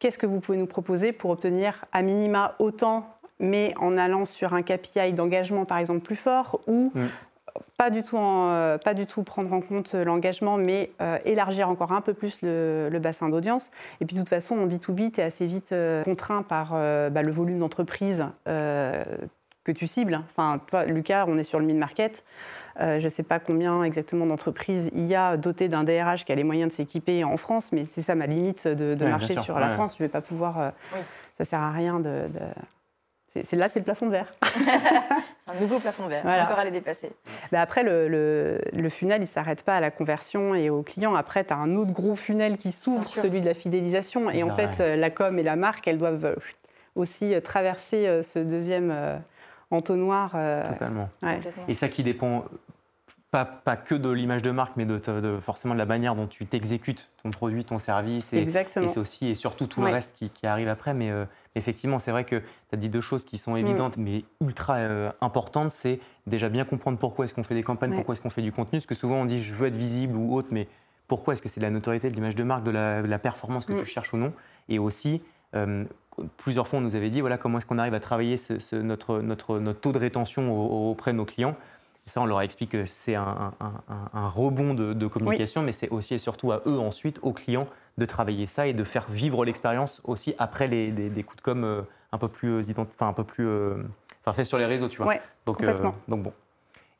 [0.00, 3.06] qu'est-ce que vous pouvez nous proposer pour obtenir à minima autant,
[3.38, 7.06] mais en allant sur un KPI d'engagement par exemple plus fort ou mm.
[7.76, 11.92] pas, du tout euh, pas du tout prendre en compte l'engagement, mais euh, élargir encore
[11.92, 13.70] un peu plus le, bassin d'audience?
[14.00, 17.22] Et puis de toute façon, en B2B, tu es assez vite euh, contraint par bah,
[17.22, 18.24] le volume d'entreprise
[19.72, 20.20] que tu cibles.
[20.30, 22.24] Enfin, toi, Lucas, on est sur le mid-market.
[22.80, 26.32] Euh, je ne sais pas combien exactement d'entreprises il y a dotées d'un DRH qui
[26.32, 29.58] a les moyens de s'équiper en France, mais c'est ça ma limite de, marcher sur
[29.58, 29.96] la France.
[29.98, 30.54] Je ne vais pas pouvoir.
[30.54, 31.00] Ça euh,
[31.38, 32.26] Ça sert à rien de.
[33.32, 34.34] C'est là, c'est le plafond de verre.
[34.42, 37.12] un nouveau plafond de verre, encore à les dépasser.
[37.52, 38.08] Bah, après, le,
[38.72, 41.14] le, funnel, il ne s'arrête pas à la conversion et au client.
[41.14, 44.30] Après, tu as un autre gros funnel qui s'ouvre, celui de la fidélisation.
[44.30, 46.34] Et en fait, la com et la marque, elles doivent
[46.96, 49.22] aussi traverser ce deuxième
[49.70, 50.32] entonnoir.
[50.34, 51.08] Euh, Totalement.
[51.68, 52.44] Et ça qui dépend
[53.30, 54.98] pas, pas, que de l'image de marque, mais de,
[55.40, 58.32] forcément de la manière dont tu t'exécutes ton produit, ton service.
[58.32, 58.86] Et, Exactement.
[58.86, 60.94] Et c'est aussi et surtout tout le reste qui, arrive après.
[60.94, 64.02] Mais euh, effectivement, c'est vrai que tu as dit deux choses qui sont évidentes, mm.
[64.02, 65.70] mais ultra euh, importantes.
[65.70, 68.52] C'est déjà bien comprendre pourquoi est-ce qu'on fait des campagnes, pourquoi est-ce qu'on fait du
[68.52, 68.78] contenu.
[68.78, 70.66] Parce que souvent on dit je veux être visible ou autre, mais
[71.06, 73.72] pourquoi est-ce que c'est de la notoriété, de l'image de marque, de la, performance que
[73.72, 73.80] mm.
[73.80, 74.32] tu cherches ou non?
[74.68, 75.22] Et aussi,
[76.36, 78.36] plusieurs fois, on nous avait dit voilà, comment est-ce qu'on arrive à travailler
[78.72, 81.56] notre, notre, notre, taux de rétention auprès de nos clients.
[82.06, 83.52] ça, on leur explique que c'est un,
[84.12, 88.06] un, rebond de, communication, mais c'est aussi et surtout à eux ensuite, aux clients, de
[88.06, 91.82] travailler ça et de faire vivre l'expérience aussi après les, des, coups de com euh,
[92.12, 93.82] un peu plus, euh, enfin, un peu plus euh,
[94.24, 95.14] enfin, fait sur les réseaux, tu vois.
[95.46, 95.62] donc,
[96.08, 96.32] donc bon.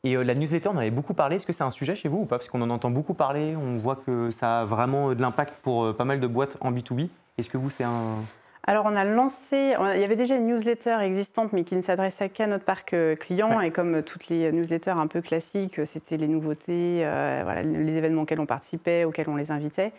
[0.03, 1.35] Et la newsletter, on en avait beaucoup parlé.
[1.35, 2.39] Est-ce que c'est un sujet chez vous ou pas?
[2.39, 3.55] Parce qu'on en entend beaucoup parler.
[3.55, 7.09] On voit que ça a vraiment de l'impact pour pas mal de boîtes en B2B.
[7.37, 8.15] Est-ce que vous, c'est un
[8.63, 12.29] alors, on a lancé, il y avait déjà une newsletter existante, mais qui ne s'adressait
[12.29, 13.59] qu'à notre parc euh, client.
[13.59, 17.95] Et comme toutes les newsletters un peu classiques, euh, c'était les nouveautés, euh, voilà, les
[17.95, 19.93] événements auxquels on participait, auxquels on les invitait.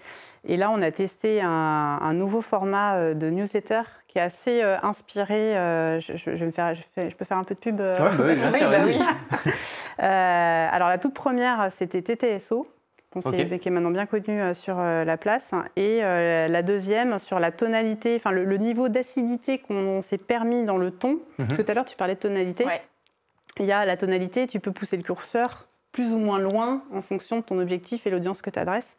[0.45, 5.55] Et là, on a testé un, nouveau format de newsletter qui est assez inspiré.
[5.99, 8.53] Je, vais me faire, je, peux faire un peu de pub ouais, bah oui, bien
[8.65, 8.79] sûr,
[9.99, 12.67] alors, la toute première, c'était TTSO
[13.21, 15.53] qui est maintenant bien connu euh, sur euh, la place.
[15.77, 20.79] Et euh, la deuxième, sur la tonalité, enfin le, niveau d'acidité qu'on s'est permis dans
[20.79, 21.19] le ton.
[21.39, 21.49] Mhm.
[21.49, 22.65] Tout à l'heure, tu parlais de tonalité.
[23.59, 27.03] Il y a la tonalité, tu peux pousser le curseur plus ou moins loin en
[27.03, 28.97] fonction de ton objectif et l'audience que tu adresses.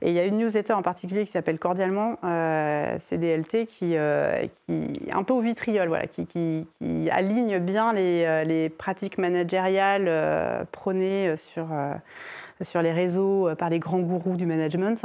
[0.00, 2.18] Et il y a une newsletter en particulier qui s'appelle Cordialement
[3.00, 3.96] CDLT qui,
[4.52, 4.72] qui
[5.08, 11.36] est un peu au vitriol, voilà, qui, qui, aligne bien les, les pratiques managériales prônées
[11.36, 11.66] sur
[12.62, 15.04] sur les réseaux euh, par les grands gourous du management.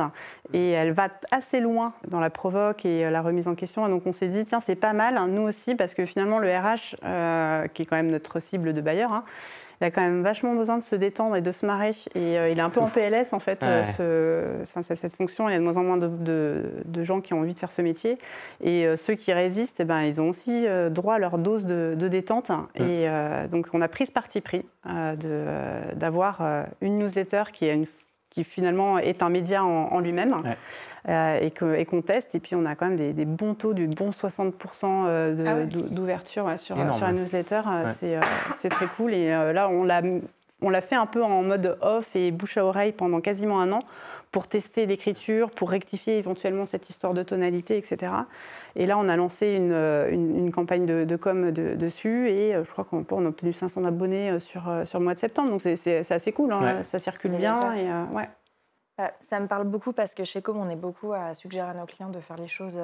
[0.54, 3.86] Et elle va assez loin dans la provoque et euh, la remise en question.
[3.86, 6.40] Et donc on s'est dit, tiens, c'est pas mal, hein, nous aussi, parce que finalement,
[6.40, 9.24] le RH, euh, qui est quand même notre cible de bailleur, hein,
[9.80, 11.92] il a quand même vachement besoin de se détendre et de se marrer.
[12.14, 13.66] Et il est un peu en PLS, en fait,
[14.76, 15.50] cette fonction.
[15.50, 16.64] Il y a de moins en moins de,
[17.02, 18.20] gens qui ont envie de faire ce métier.
[18.64, 22.52] Et ceux qui résistent, eh ben, ils ont aussi droit à leur dose de, détente.
[22.76, 23.08] Et
[23.50, 26.42] donc, on a pris ce parti pris d'avoir
[26.82, 27.88] une newsletter qui, est une,
[28.30, 30.42] qui finalement est un média en, lui-même
[31.10, 32.34] euh, et qu'on teste.
[32.36, 34.54] Et puis on a quand même des, bons taux, du bon 60%
[34.86, 37.62] euh, ah d'ouverture sur, sur la newsletter.
[37.68, 38.22] Euh,
[38.56, 39.14] c'est très cool.
[39.14, 40.02] Et là, on l'a
[40.62, 43.72] on l'a fait un peu en mode off et bouche à oreille pendant quasiment un
[43.72, 43.80] an
[44.32, 48.14] pour tester l'écriture, pour rectifier éventuellement cette histoire de tonalité, etc.
[48.76, 52.86] Et là, on a lancé une, une, campagne de, com dessus et euh, je crois
[52.86, 55.50] qu'on a obtenu 500 abonnés euh, sur, euh, sur le mois de septembre.
[55.50, 56.84] Donc c'est assez cool, hein.
[56.84, 57.60] ça circule bien.
[57.74, 58.30] Et, ouais.
[59.30, 61.88] Ça me parle beaucoup parce que chez Com, on est beaucoup à suggérer à nos
[61.88, 62.80] clients de faire les choses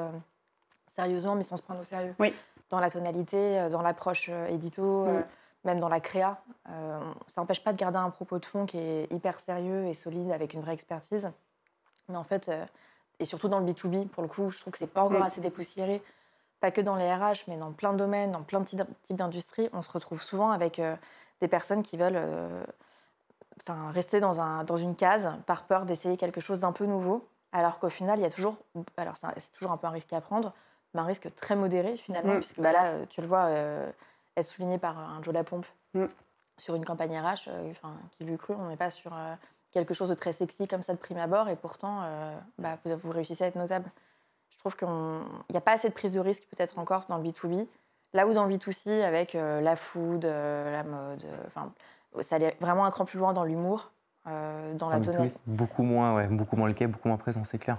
[0.95, 2.15] sérieusement, mais sans se prendre au sérieux.
[2.17, 2.33] Oui.
[2.71, 5.05] Dans la tonalité, dans l'approche édito.
[5.05, 5.23] Mm
[5.67, 6.41] même dans la créa.
[6.69, 9.93] Euh, ça n'empêche pas de garder un propos de fond qui est hyper sérieux et
[9.93, 11.31] solide avec une vraie expertise.
[12.09, 12.65] Mais en fait, euh,
[13.19, 15.41] et surtout dans le B2B, pour le coup, je trouve que c'est pas encore assez
[15.41, 16.01] dépoussiéré.
[16.59, 19.69] Pas que dans les RH, mais dans plein de domaines, dans plein de types d'industries,
[19.73, 20.95] on se retrouve souvent avec euh,
[21.41, 22.19] des personnes qui veulent
[23.61, 27.27] enfin, rester dans, un, dans une case par peur d'essayer quelque chose d'un peu nouveau.
[27.51, 28.57] Alors qu'au final, il y a toujours,
[28.97, 30.53] alors c'est toujours un peu un risque à prendre,
[30.93, 32.39] mais un risque très modéré finalement, mm.
[32.39, 33.49] puisque bah là, tu le vois,
[34.37, 36.05] être souligné par un Joe Lapompe mm.
[36.57, 39.33] sur une campagne RH, euh, enfin, qui lui cru, on n'est pas sur euh,
[39.71, 42.01] quelque chose de très sexy comme ça de prime abord, et pourtant,
[42.57, 43.89] bah, vous, vous réussissez à être notable.
[44.49, 47.23] Je trouve qu'il n'y a pas assez de prise de risque peut-être encore dans le
[47.23, 47.67] B2B.
[48.13, 51.23] Là où dans le B2C, avec la food, la mode,
[52.21, 53.91] ça allait vraiment un cran plus loin dans l'humour,
[54.25, 55.39] dans la tonalité.
[55.45, 57.77] Beaucoup moins, ouais, beaucoup moins le cas, beaucoup moins présent, c'est clair.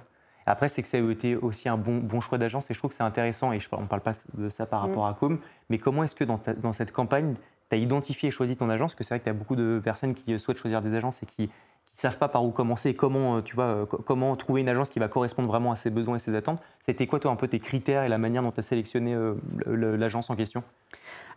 [0.48, 2.90] Après, c'est que ça a été aussi un bon, bon choix d'agence et je trouve
[2.90, 4.88] que c'est intéressant, et je, on ne parle pas de ça par mm.
[4.88, 7.34] rapport à Com, mais comment est-ce que dans, dans, cette campagne,
[7.70, 8.92] tu as identifié et choisi ton agence?
[8.92, 11.22] Parce que c'est vrai que tu as beaucoup de personnes qui souhaitent choisir des agences
[11.22, 11.48] et qui ne
[11.92, 14.98] savent pas par où commencer, comment, euh, tu vois, euh, comment trouver une agence qui
[14.98, 16.60] va correspondre vraiment à ses besoins et ses attentes?
[16.80, 19.34] C'était quoi, toi, un peu tes critères et la manière dont tu as sélectionné euh,
[19.66, 20.62] l'agence en question?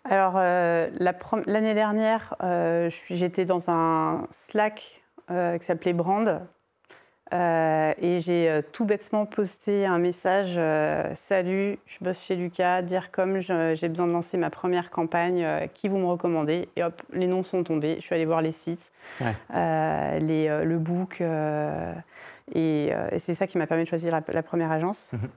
[0.04, 2.36] Alors, l'année dernière,
[3.10, 6.42] j'étais dans un Slack qui s'appelait Brand,
[7.34, 12.82] euh, et j'ai euh, tout bêtement posté un message euh, Salut, je bosse chez Lucas,
[12.82, 16.68] dire comme j'ai besoin de lancer ma première campagne, qui vous me recommandez?
[16.76, 17.96] Et hop, les noms sont tombés.
[17.98, 18.92] Je suis allée voir les sites,
[19.50, 21.22] les, le book,
[22.54, 25.14] et, c'est ça qui m'a permis de choisir la, première agence.
[25.14, 25.30] Mhm.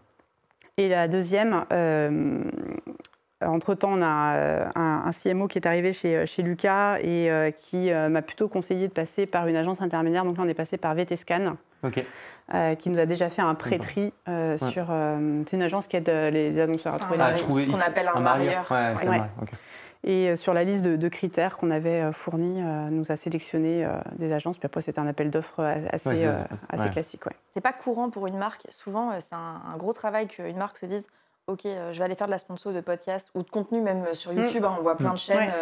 [0.79, 1.65] Et la deuxième,
[3.47, 8.49] entre-temps, on a un, CMO qui est arrivé chez, chez Lucas et qui m'a plutôt
[8.49, 10.25] conseillé de passer par une agence intermédiaire.
[10.25, 11.57] Donc là, on est passé par VTScan.
[12.53, 14.89] Euh, qui nous a déjà fait un pré-tri euh, sur.
[14.91, 18.71] Euh, c'est une agence qui aide les annonceurs à trouver, ce qu'on appelle un, marieur.
[20.07, 23.87] Et sur la liste de, critères qu'on avait fournis, nous a sélectionné
[24.19, 24.59] des agences.
[24.59, 26.29] Puis après, c'était un appel d'offres assez,
[26.69, 27.23] assez classique.
[27.55, 28.67] C'est pas courant pour une marque.
[28.69, 31.07] Souvent, c'est un, gros travail qu'une marque se dise
[31.47, 34.33] Ok, je vais aller faire de la sponsor de podcast ou de contenu, même sur
[34.33, 34.39] mm.
[34.39, 34.65] YouTube.
[34.65, 35.19] Hein, on voit plein de mm.
[35.19, 35.53] chaînes,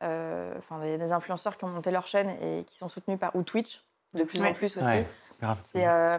[0.00, 3.34] enfin, des, des, influenceurs qui ont monté leur chaîne et qui sont soutenus par.
[3.34, 3.82] ou Twitch,
[4.14, 5.04] de plus en plus aussi.
[5.76, 6.18] Euh,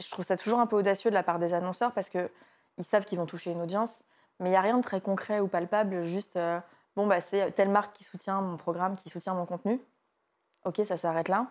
[0.00, 2.28] je trouve ça toujours un peu audacieux de la part des annonceurs parce qu'ils
[2.88, 4.04] savent qu'ils vont toucher une audience,
[4.38, 6.60] mais il n'y a rien de très concret ou palpable, juste euh,
[6.96, 9.80] bon, bah, c'est telle marque qui soutient mon programme, qui soutient mon contenu.
[10.64, 11.46] Ok, ça s'arrête là.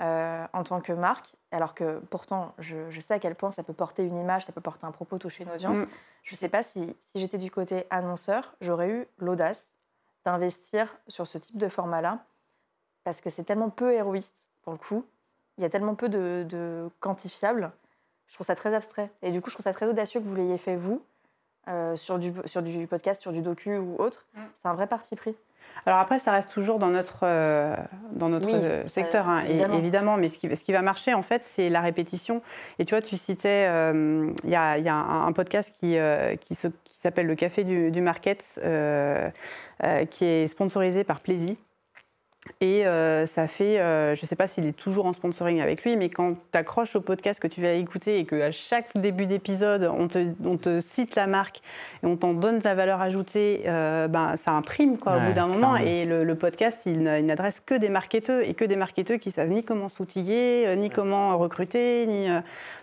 [0.00, 3.74] Euh, en tant que marque, alors que pourtant je, sais à quel point ça peut
[3.74, 5.76] porter une image, ça peut porter un propos, toucher une audience.
[5.76, 5.86] Mm.
[6.22, 9.68] Je ne sais pas si, si j'étais du côté annonceur, j'aurais eu l'audace
[10.24, 12.24] d'investir sur ce type de format-là,
[13.04, 14.32] parce que c'est tellement peu héroïste
[14.62, 15.04] pour le coup,
[15.58, 17.70] il y a tellement peu de, quantifiables.
[18.26, 19.10] Je trouve ça très abstrait.
[19.20, 21.02] Et du coup, je trouve ça très audacieux que vous l'ayez fait, vous,
[21.68, 24.26] euh, sur, du, sur du podcast, sur du docu ou autre.
[24.32, 24.40] Mm.
[24.54, 25.36] C'est un vrai parti pris.
[25.86, 27.74] Alors après, ça reste toujours dans notre, euh,
[28.12, 29.44] dans notre euh, secteur, hein,
[29.76, 30.16] évidemment.
[30.16, 32.42] Mais ce qui, ce qui, va marcher, en fait, c'est la répétition.
[32.78, 35.96] Et tu vois, tu citais, il y, a, y, a un, podcast qui,
[36.40, 38.60] qui, s'appelle Le Café du, du Market,
[40.10, 41.56] qui est sponsorisé par Plaisir.
[42.62, 45.84] Et euh, ça fait, euh, je ne sais pas s'il est toujours en sponsoring avec
[45.84, 49.26] lui, mais quand tu accroches au podcast que tu vas écouter et qu'à chaque début
[49.26, 51.60] d'épisode, on te, on te, cite la marque
[52.02, 55.48] et on t'en donne la valeur ajoutée, euh, ben, ça imprime quoi, au bout d'un
[55.48, 55.76] moment.
[55.76, 59.62] Et le, podcast, il, n'adresse que des marketeurs et que des marketeurs qui savent ni
[59.62, 62.06] comment s'outiller, ni comment recruter.
[62.06, 62.28] Ni,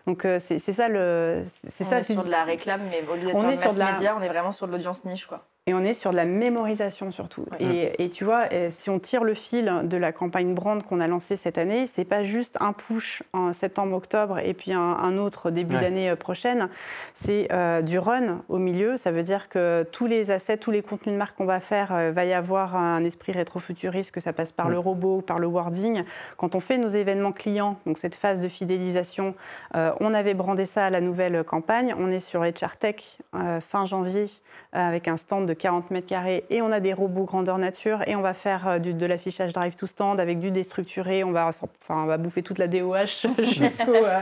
[0.05, 1.43] donc c'est ça le.
[1.67, 3.73] C'est on ça, est sur de la réclame, mais au lieu d'être on est sur
[3.73, 3.93] de la...
[3.93, 5.25] média, on est vraiment sur de l'audience niche.
[5.25, 5.43] Quoi.
[5.69, 7.45] Et on est sur de la mémorisation surtout.
[7.59, 11.07] Et, tu vois, euh, si on tire le fil de la campagne brand qu'on a
[11.07, 15.75] lancée cette année, c'est pas juste un push en septembre-octobre et puis un, autre début
[15.75, 16.69] d'année euh, prochaine.
[17.13, 18.95] C'est euh, du run au milieu.
[18.95, 22.13] Ça veut dire que tous les assets, tous les contenus de marque qu'on va faire,
[22.13, 26.03] va y avoir un esprit rétrofuturiste, que ça passe par le robot, par le wording.
[26.37, 29.35] Quand on fait nos événements clients, donc cette phase de fidélisation,
[29.73, 31.93] on avait brandé ça à la nouvelle campagne.
[31.99, 33.17] On est sur HR Tech
[33.59, 34.27] fin janvier
[34.71, 38.15] avec un stand de 40 mètres carrés et on a des robots grandeur nature et
[38.15, 41.23] on va faire euh, du, de l'affichage drive to stand avec du déstructuré.
[41.23, 43.95] On va, enfin, on va bouffer toute la DOH jusqu'au.
[43.95, 44.19] Euh,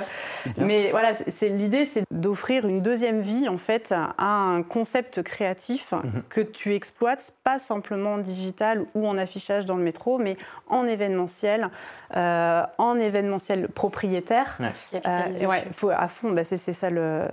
[0.57, 5.91] mais voilà, c'est l'idée, c'est d'offrir une deuxième vie en fait à un concept créatif
[5.91, 6.23] mhm.
[6.29, 10.37] que tu exploites pas simplement en digital ou en affichage dans le métro, mais
[10.69, 11.69] en événementiel,
[12.15, 14.57] euh, en événementiel propriétaire.
[14.93, 15.63] Ouais.
[15.73, 16.31] faut à fond.
[16.31, 17.27] Bah, c'est ça le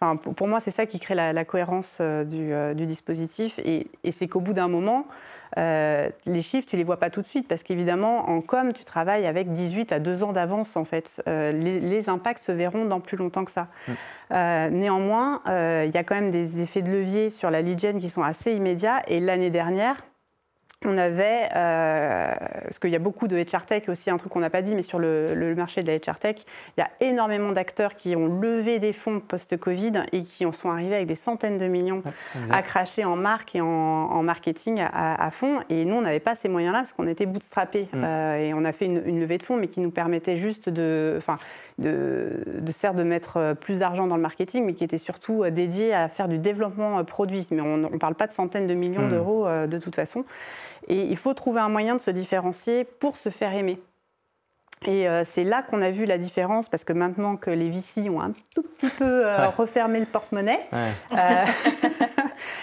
[0.00, 3.60] pour moi, c'est ça qui crée la, cohérence euh, euh, du, dispositif.
[3.64, 5.06] Et, c'est qu'au bout d'un moment,
[5.58, 7.46] euh, les chiffres, tu les vois pas tout de suite.
[7.46, 11.22] Parce qu'évidemment, en com, tu travailles avec 18 à 2 ans d'avance, en fait.
[11.26, 13.68] les, impacts se verront dans plus longtemps que ça.
[13.88, 14.74] Mm.
[14.74, 18.08] néanmoins, il y a quand même des effets de levier sur la lead gen qui
[18.08, 19.02] sont assez immédiats.
[19.06, 19.96] Et l'année dernière,
[20.86, 24.40] on avait, euh, parce qu'il y a beaucoup de HR Tech aussi, un truc qu'on
[24.40, 26.36] n'a pas dit, mais sur le, marché de la HR Tech,
[26.76, 30.70] il y a énormément d'acteurs qui ont levé des fonds post-Covid et qui en sont
[30.70, 32.02] arrivés avec des centaines de millions
[32.50, 35.60] à cracher en marque et en, marketing à, fond.
[35.68, 37.88] Et nous, on n'avait pas ces moyens-là parce qu'on était bootstrappés.
[37.92, 38.04] Mm.
[38.04, 41.14] Euh, et on a fait une, levée de fonds, mais qui nous permettait juste de,
[41.18, 41.36] enfin,
[41.78, 45.92] de, de, certes de mettre plus d'argent dans le marketing, mais qui était surtout dédié
[45.92, 47.46] à faire du développement produit.
[47.50, 49.10] Mais on ne parle pas de centaines de millions mm.
[49.10, 50.24] d'euros euh, de toute façon.
[50.88, 53.80] Et il faut trouver un moyen de se différencier pour se faire aimer.
[54.86, 58.08] Et euh, c'est là qu'on a vu la différence, parce que maintenant que les VC
[58.08, 60.90] ont un tout petit peu euh, refermé le porte-monnaie, Ouais.
[61.18, 61.44] euh,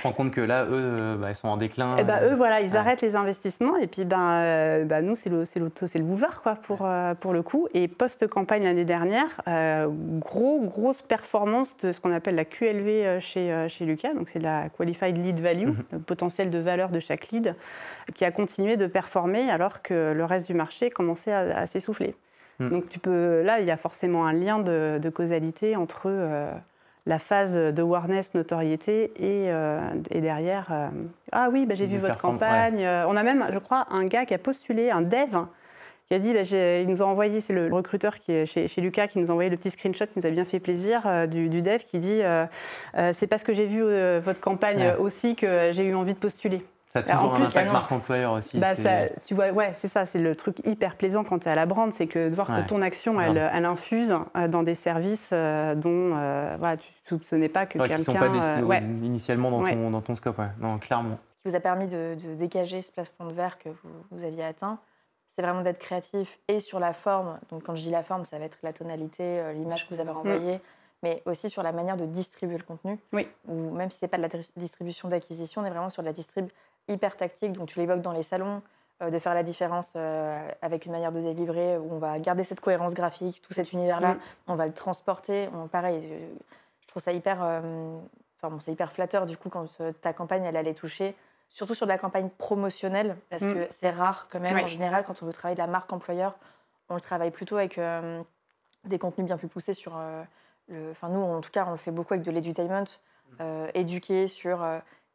[0.01, 1.95] Je me rends compte que là, eux, euh, bah, ils sont en déclin.
[1.99, 2.77] eh ben, euh, eux, voilà, ils ouais.
[2.77, 3.75] arrêtent les investissements.
[3.77, 7.41] Et puis, ben, euh, ben, nous, c'est le, le, boulevard, quoi, pour, euh, pour le
[7.41, 7.67] coup.
[7.73, 13.19] Et post-campagne l'année dernière, euh, gros, grosse performance de ce qu'on appelle la QLV euh,
[13.19, 14.13] chez, euh, chez Lucas.
[14.13, 15.83] Donc, c'est la Qualified Lead Value, Mhm.
[15.93, 17.55] le potentiel de valeur de chaque lead,
[18.13, 22.15] qui a continué de performer alors que le reste du marché commençait à, à s'essouffler.
[22.59, 22.69] Mhm.
[22.69, 26.09] Donc, tu peux, là, il y a forcément un lien de, de causalité entre.
[27.07, 29.79] La phase de awareness, notoriété, et, euh,
[30.11, 30.89] et derrière, euh,
[31.31, 32.83] ah oui, bah, j'ai vu votre campagne.
[32.83, 35.37] Euh, On a même, je crois, un gars qui a postulé, un dev,
[36.07, 38.81] qui a dit, bah, il nous a envoyé, c'est le recruteur qui est chez, chez
[38.81, 41.27] Lucas, qui nous a envoyé le petit screenshot qui nous a bien fait plaisir euh,
[41.27, 42.21] du, du dev, qui dit,
[43.13, 43.81] c'est parce que j'ai vu
[44.19, 44.95] votre campagne Ouais.
[44.99, 46.65] aussi que j'ai eu envie de postuler.
[46.93, 47.71] Ça a en toujours un plus, impact ah non.
[47.73, 48.57] marque employeur aussi.
[48.59, 51.47] Bah, c'est- ça, tu vois, ouais, c'est ça, c'est le truc hyper plaisant quand tu
[51.47, 52.63] es à la brand, c'est que de voir Ouais.
[52.63, 56.89] que ton action, elle, elle infuse euh, dans des services euh, dont euh, voilà, tu
[56.89, 58.31] ne soupçonnais pas que Ouais, qui ne sont quelqu'un.
[58.31, 58.79] pas euh, ouais.
[58.79, 59.73] initialement dans, Ouais.
[59.73, 60.39] ton, dans ton scope.
[60.39, 60.45] Ouais.
[60.59, 61.17] Non, clairement.
[61.37, 64.23] Ce qui vous a permis de, de dégager ce plafond de verre que vous, vous
[64.23, 64.79] aviez atteint,
[65.35, 67.37] c'est vraiment d'être créatif et sur la forme.
[67.51, 70.09] Donc quand je dis la forme, ça va être la tonalité, l'image que vous avez
[70.11, 70.59] renvoyée,
[71.03, 72.97] mais aussi sur la manière de distribuer le contenu.
[73.13, 73.27] Oui.
[73.47, 76.07] Ou même si c'est pas de la tri- distribution d'acquisition, on est vraiment sur de
[76.07, 76.47] la distrib
[76.87, 77.53] hyper tactique.
[77.53, 78.61] Donc tu l'évoques dans les salons,
[79.01, 82.43] euh, de faire la différence euh, avec une manière de délivrer où on va garder
[82.43, 84.19] cette cohérence graphique, tout cet univers-là, Mm.
[84.47, 85.49] on va le transporter.
[85.53, 86.15] On, pareil, je,
[86.81, 87.97] je trouve ça hyper, euh,
[88.37, 89.67] enfin bon, c'est hyper flatteur du coup quand
[90.01, 91.15] ta campagne elle allait toucher,
[91.49, 93.53] surtout sur de la campagne promotionnelle, parce Mm.
[93.53, 94.63] que c'est rare quand même Oui.
[94.63, 96.35] en général quand on veut travailler de la marque employeur,
[96.89, 97.79] on le travaille plutôt avec
[98.85, 99.97] des contenus bien plus poussés sur
[100.69, 102.85] le, enfin nous en tout cas on le fait beaucoup avec de l'edutainment,
[103.41, 104.65] euh, éduquer sur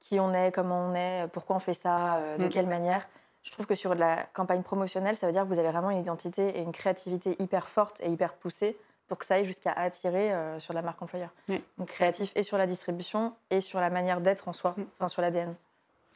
[0.03, 2.49] qui on est, comment on est, pourquoi on fait ça, euh, de Mm.
[2.51, 3.09] quelle manière.
[3.45, 5.91] Je trouve que sur de la campagne promotionnelle, ça veut dire que vous avez vraiment
[5.91, 8.77] une identité et une créativité hyper forte et hyper poussée
[9.09, 11.31] pour que ça aille jusqu'à attirer euh, sur la marque employeur.
[11.49, 11.63] Oui.
[11.79, 14.83] Donc créatif et sur la distribution et sur la manière d'être en soi, Mm.
[14.99, 15.55] enfin sur l'ADN.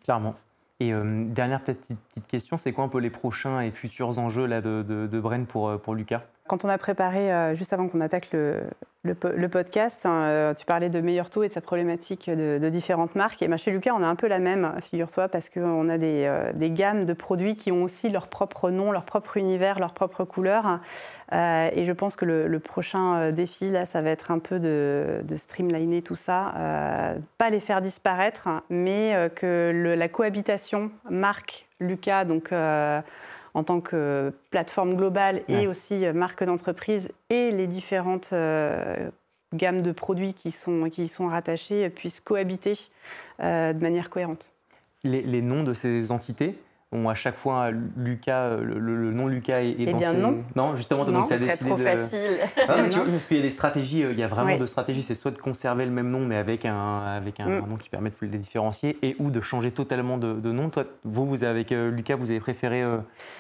[0.05, 0.35] Clairement.
[0.79, 4.45] Et euh, dernière petite, petite question, c'est quoi un peu les prochains et futurs enjeux
[4.47, 6.23] là, de, de, de Bren pour, euh, pour Lucas?
[6.49, 8.63] Quand on a préparé, euh, juste avant qu'on attaque le,
[9.03, 12.29] le, po- le podcast, hein, euh, tu parlais de meilleur taux et de sa problématique
[12.31, 13.43] de, différentes marques.
[13.43, 16.25] Et ben, chez Lucas, on a un peu la même, figure-toi, parce qu'on a des,
[16.27, 19.93] euh, des gammes de produits qui ont aussi leur propre nom, leur propre univers, leur
[19.93, 20.81] propre couleur.
[21.33, 26.03] Et je pense que le, prochain défi, là, ça va être un peu de, streamliner
[26.03, 26.55] tout ça.
[26.57, 32.53] Euh, pas les faire disparaître, mais euh, que la cohabitation marque Lucas, donc
[33.57, 35.63] en tant que plateforme globale Ouais.
[35.63, 39.09] et aussi euh, marque d'entreprise et les différentes euh,
[39.55, 42.75] gammes de produits qui sont, qui y sont rattachées euh, puissent cohabiter
[43.41, 44.53] euh, de manière cohérente.
[45.05, 46.59] les, les noms de ces entités?
[47.09, 50.17] À chaque fois Lucas, euh, le, le- nom Lucas est, est Eh dans bien, ces-
[50.19, 50.39] non.
[50.55, 51.85] Non, justement, tu as Non, donc, ça a décidé trop de...
[51.85, 52.39] facile.
[52.69, 54.53] Ah, mais tu vois, parce qu'il y a des stratégies, euh, il y a vraiment
[54.53, 54.59] Oui.
[54.59, 55.03] deux stratégies.
[55.03, 57.65] C'est soit de conserver le même nom, mais avec un, avec un, Mm.
[57.65, 60.71] un nom qui permet de les différencier, et ou de changer totalement de, de nom.
[60.71, 62.99] Toi, vous, vous avec euh, Lucas, vous avez préféré euh,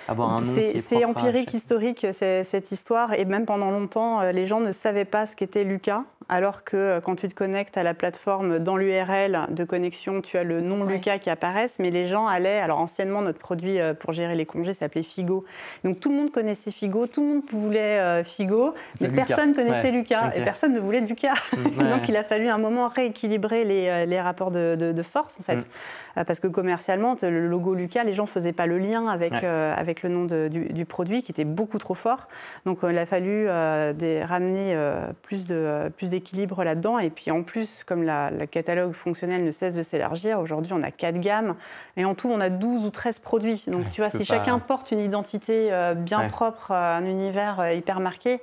[0.09, 3.15] avoir un nom qui C'est empirique, historique, cette histoire.
[3.15, 6.03] Et même pendant longtemps, les gens ne savaient pas ce qu'était Lucas.
[6.29, 10.37] Alors que euh, quand tu te connectes à la plateforme, dans l'URL de connexion, tu
[10.39, 10.95] as le nom Ouais.
[10.95, 11.79] Lucas qui apparaissent.
[11.79, 12.59] Mais les gens allaient.
[12.59, 15.45] Alors anciennement, notre produit euh, pour gérer les congés s'appelait Figo.
[15.85, 19.25] Donc tout le monde connaissait Figo, tout le monde voulait euh, Figo, mais Lucas.
[19.27, 19.91] personne connaissait Ouais.
[19.93, 21.35] Lucas et personne ne voulait Lucas.
[21.57, 21.89] Mm, ouais.
[21.91, 25.43] Donc il a fallu un moment rééquilibrer les, les rapports de, de- de force en
[25.45, 25.57] fait.
[26.17, 26.25] Mm.
[26.27, 29.41] Parce que commercialement, le logo Lucas, les gens ne faisaient pas le lien avec, Ouais.
[29.45, 32.29] euh, avec le nom de- du, du produit qui était beaucoup trop fort.
[32.65, 36.99] Donc il a fallu euh, des- ramener euh, plus de- plus d'équilibre là-dedans.
[36.99, 40.83] Et puis en plus, comme la, le catalogue fonctionnel ne cesse de s'élargir, aujourd'hui on
[40.83, 41.55] a quatre gammes
[41.97, 43.65] et en tout on a 12 ou 13 produits.
[43.67, 46.29] Donc Ouais, tu vois, si pas- chacun porte une identité euh, bien Ouais.
[46.29, 48.41] propre, euh, un univers euh, hyper marqué,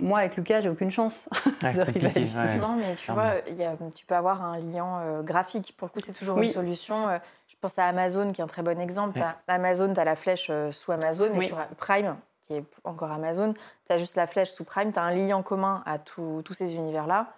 [0.00, 1.28] moi avec Lucas, j'ai aucune chance
[1.62, 2.38] Ouais, de rivaliser.
[2.38, 2.56] ouais.
[2.56, 5.74] Non, mais tu vois, il y a- tu peux avoir un lien euh, graphique.
[5.78, 6.48] Pour le coup, c'est toujours Oui.
[6.48, 7.08] une solution.
[7.08, 9.18] Euh, je pense à Amazon, qui est un très bon exemple.
[9.18, 11.46] T'as Amazon, tu as la flèche euh, sous Amazon, Oui.
[11.46, 14.92] sur Prime, qui est encore Amazon, tu as juste la flèche sous Prime.
[14.92, 17.28] Tu as un lien commun à tous tous ces univers-là.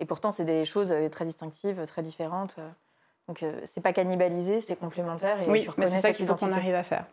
[0.00, 2.56] Et pourtant, c'est des choses euh, très distinctives, très différentes.
[3.28, 5.40] Donc, euh, c'est pas cannibalisé, c'est complémentaire.
[5.42, 7.06] Et Oui, tu mais reconnais c'est ça qu'il faut qu'on arrive à faire.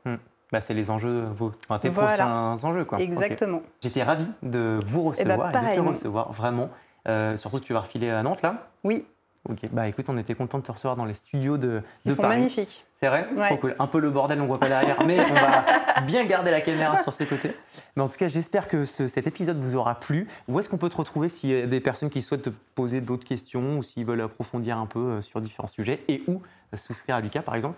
[0.51, 2.09] Bah, c'est les enjeux, vos, enfin, tes Voilà.
[2.09, 2.85] prochains enjeux.
[2.85, 2.99] Quoi.
[2.99, 3.61] Exactement.
[3.81, 6.69] J'étais ravi de vous Eh ben, recevoir et de te recevoir, vraiment.
[7.07, 8.67] Euh, surtout que tu vas refiler à Nantes, là.
[8.83, 9.07] Oui,
[9.49, 12.15] Ok, bah écoute, on était content de te recevoir dans les studios de, ils de
[12.15, 12.37] sont Paris.
[12.37, 12.85] magnifiques.
[13.01, 13.47] C'est vrai Ouais.
[13.47, 13.75] Trop cool.
[13.77, 16.97] Un peu le bordel, on voit pas derrière, mais on va bien garder la caméra
[16.97, 17.51] sur ses côtés.
[17.97, 20.29] Mais en tout cas, j'espère que ce- cet épisode vous aura plu.
[20.47, 23.01] Où est-ce qu'on peut te retrouver s'il y a des personnes qui souhaitent te poser
[23.01, 26.41] d'autres questions ou s'ils veulent approfondir un peu euh, sur différents sujets et où
[26.73, 27.77] euh, souscrire à Lucas, par exemple?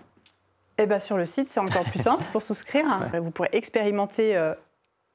[0.78, 2.84] Eh ben, sur le site, c'est encore plus simple pour souscrire.
[3.20, 4.54] Vous pourrez expérimenter euh,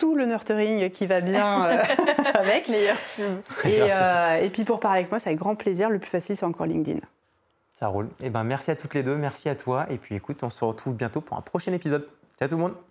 [0.02, 1.84] tout le nurturing qui va bien euh,
[2.34, 2.70] avec.
[2.70, 2.88] Et,
[3.66, 5.92] euh, et puis pour parler avec moi, c'est avec grand plaisir.
[5.92, 7.00] Le plus facile, c'est encore LinkedIn.
[7.80, 8.10] Ça roule.
[8.22, 9.86] Eh ben, merci à toutes les deux, merci à toi.
[9.92, 12.08] Et puis écoute, on se retrouve bientôt pour un prochain épisode.
[12.40, 12.91] Ciao tout le monde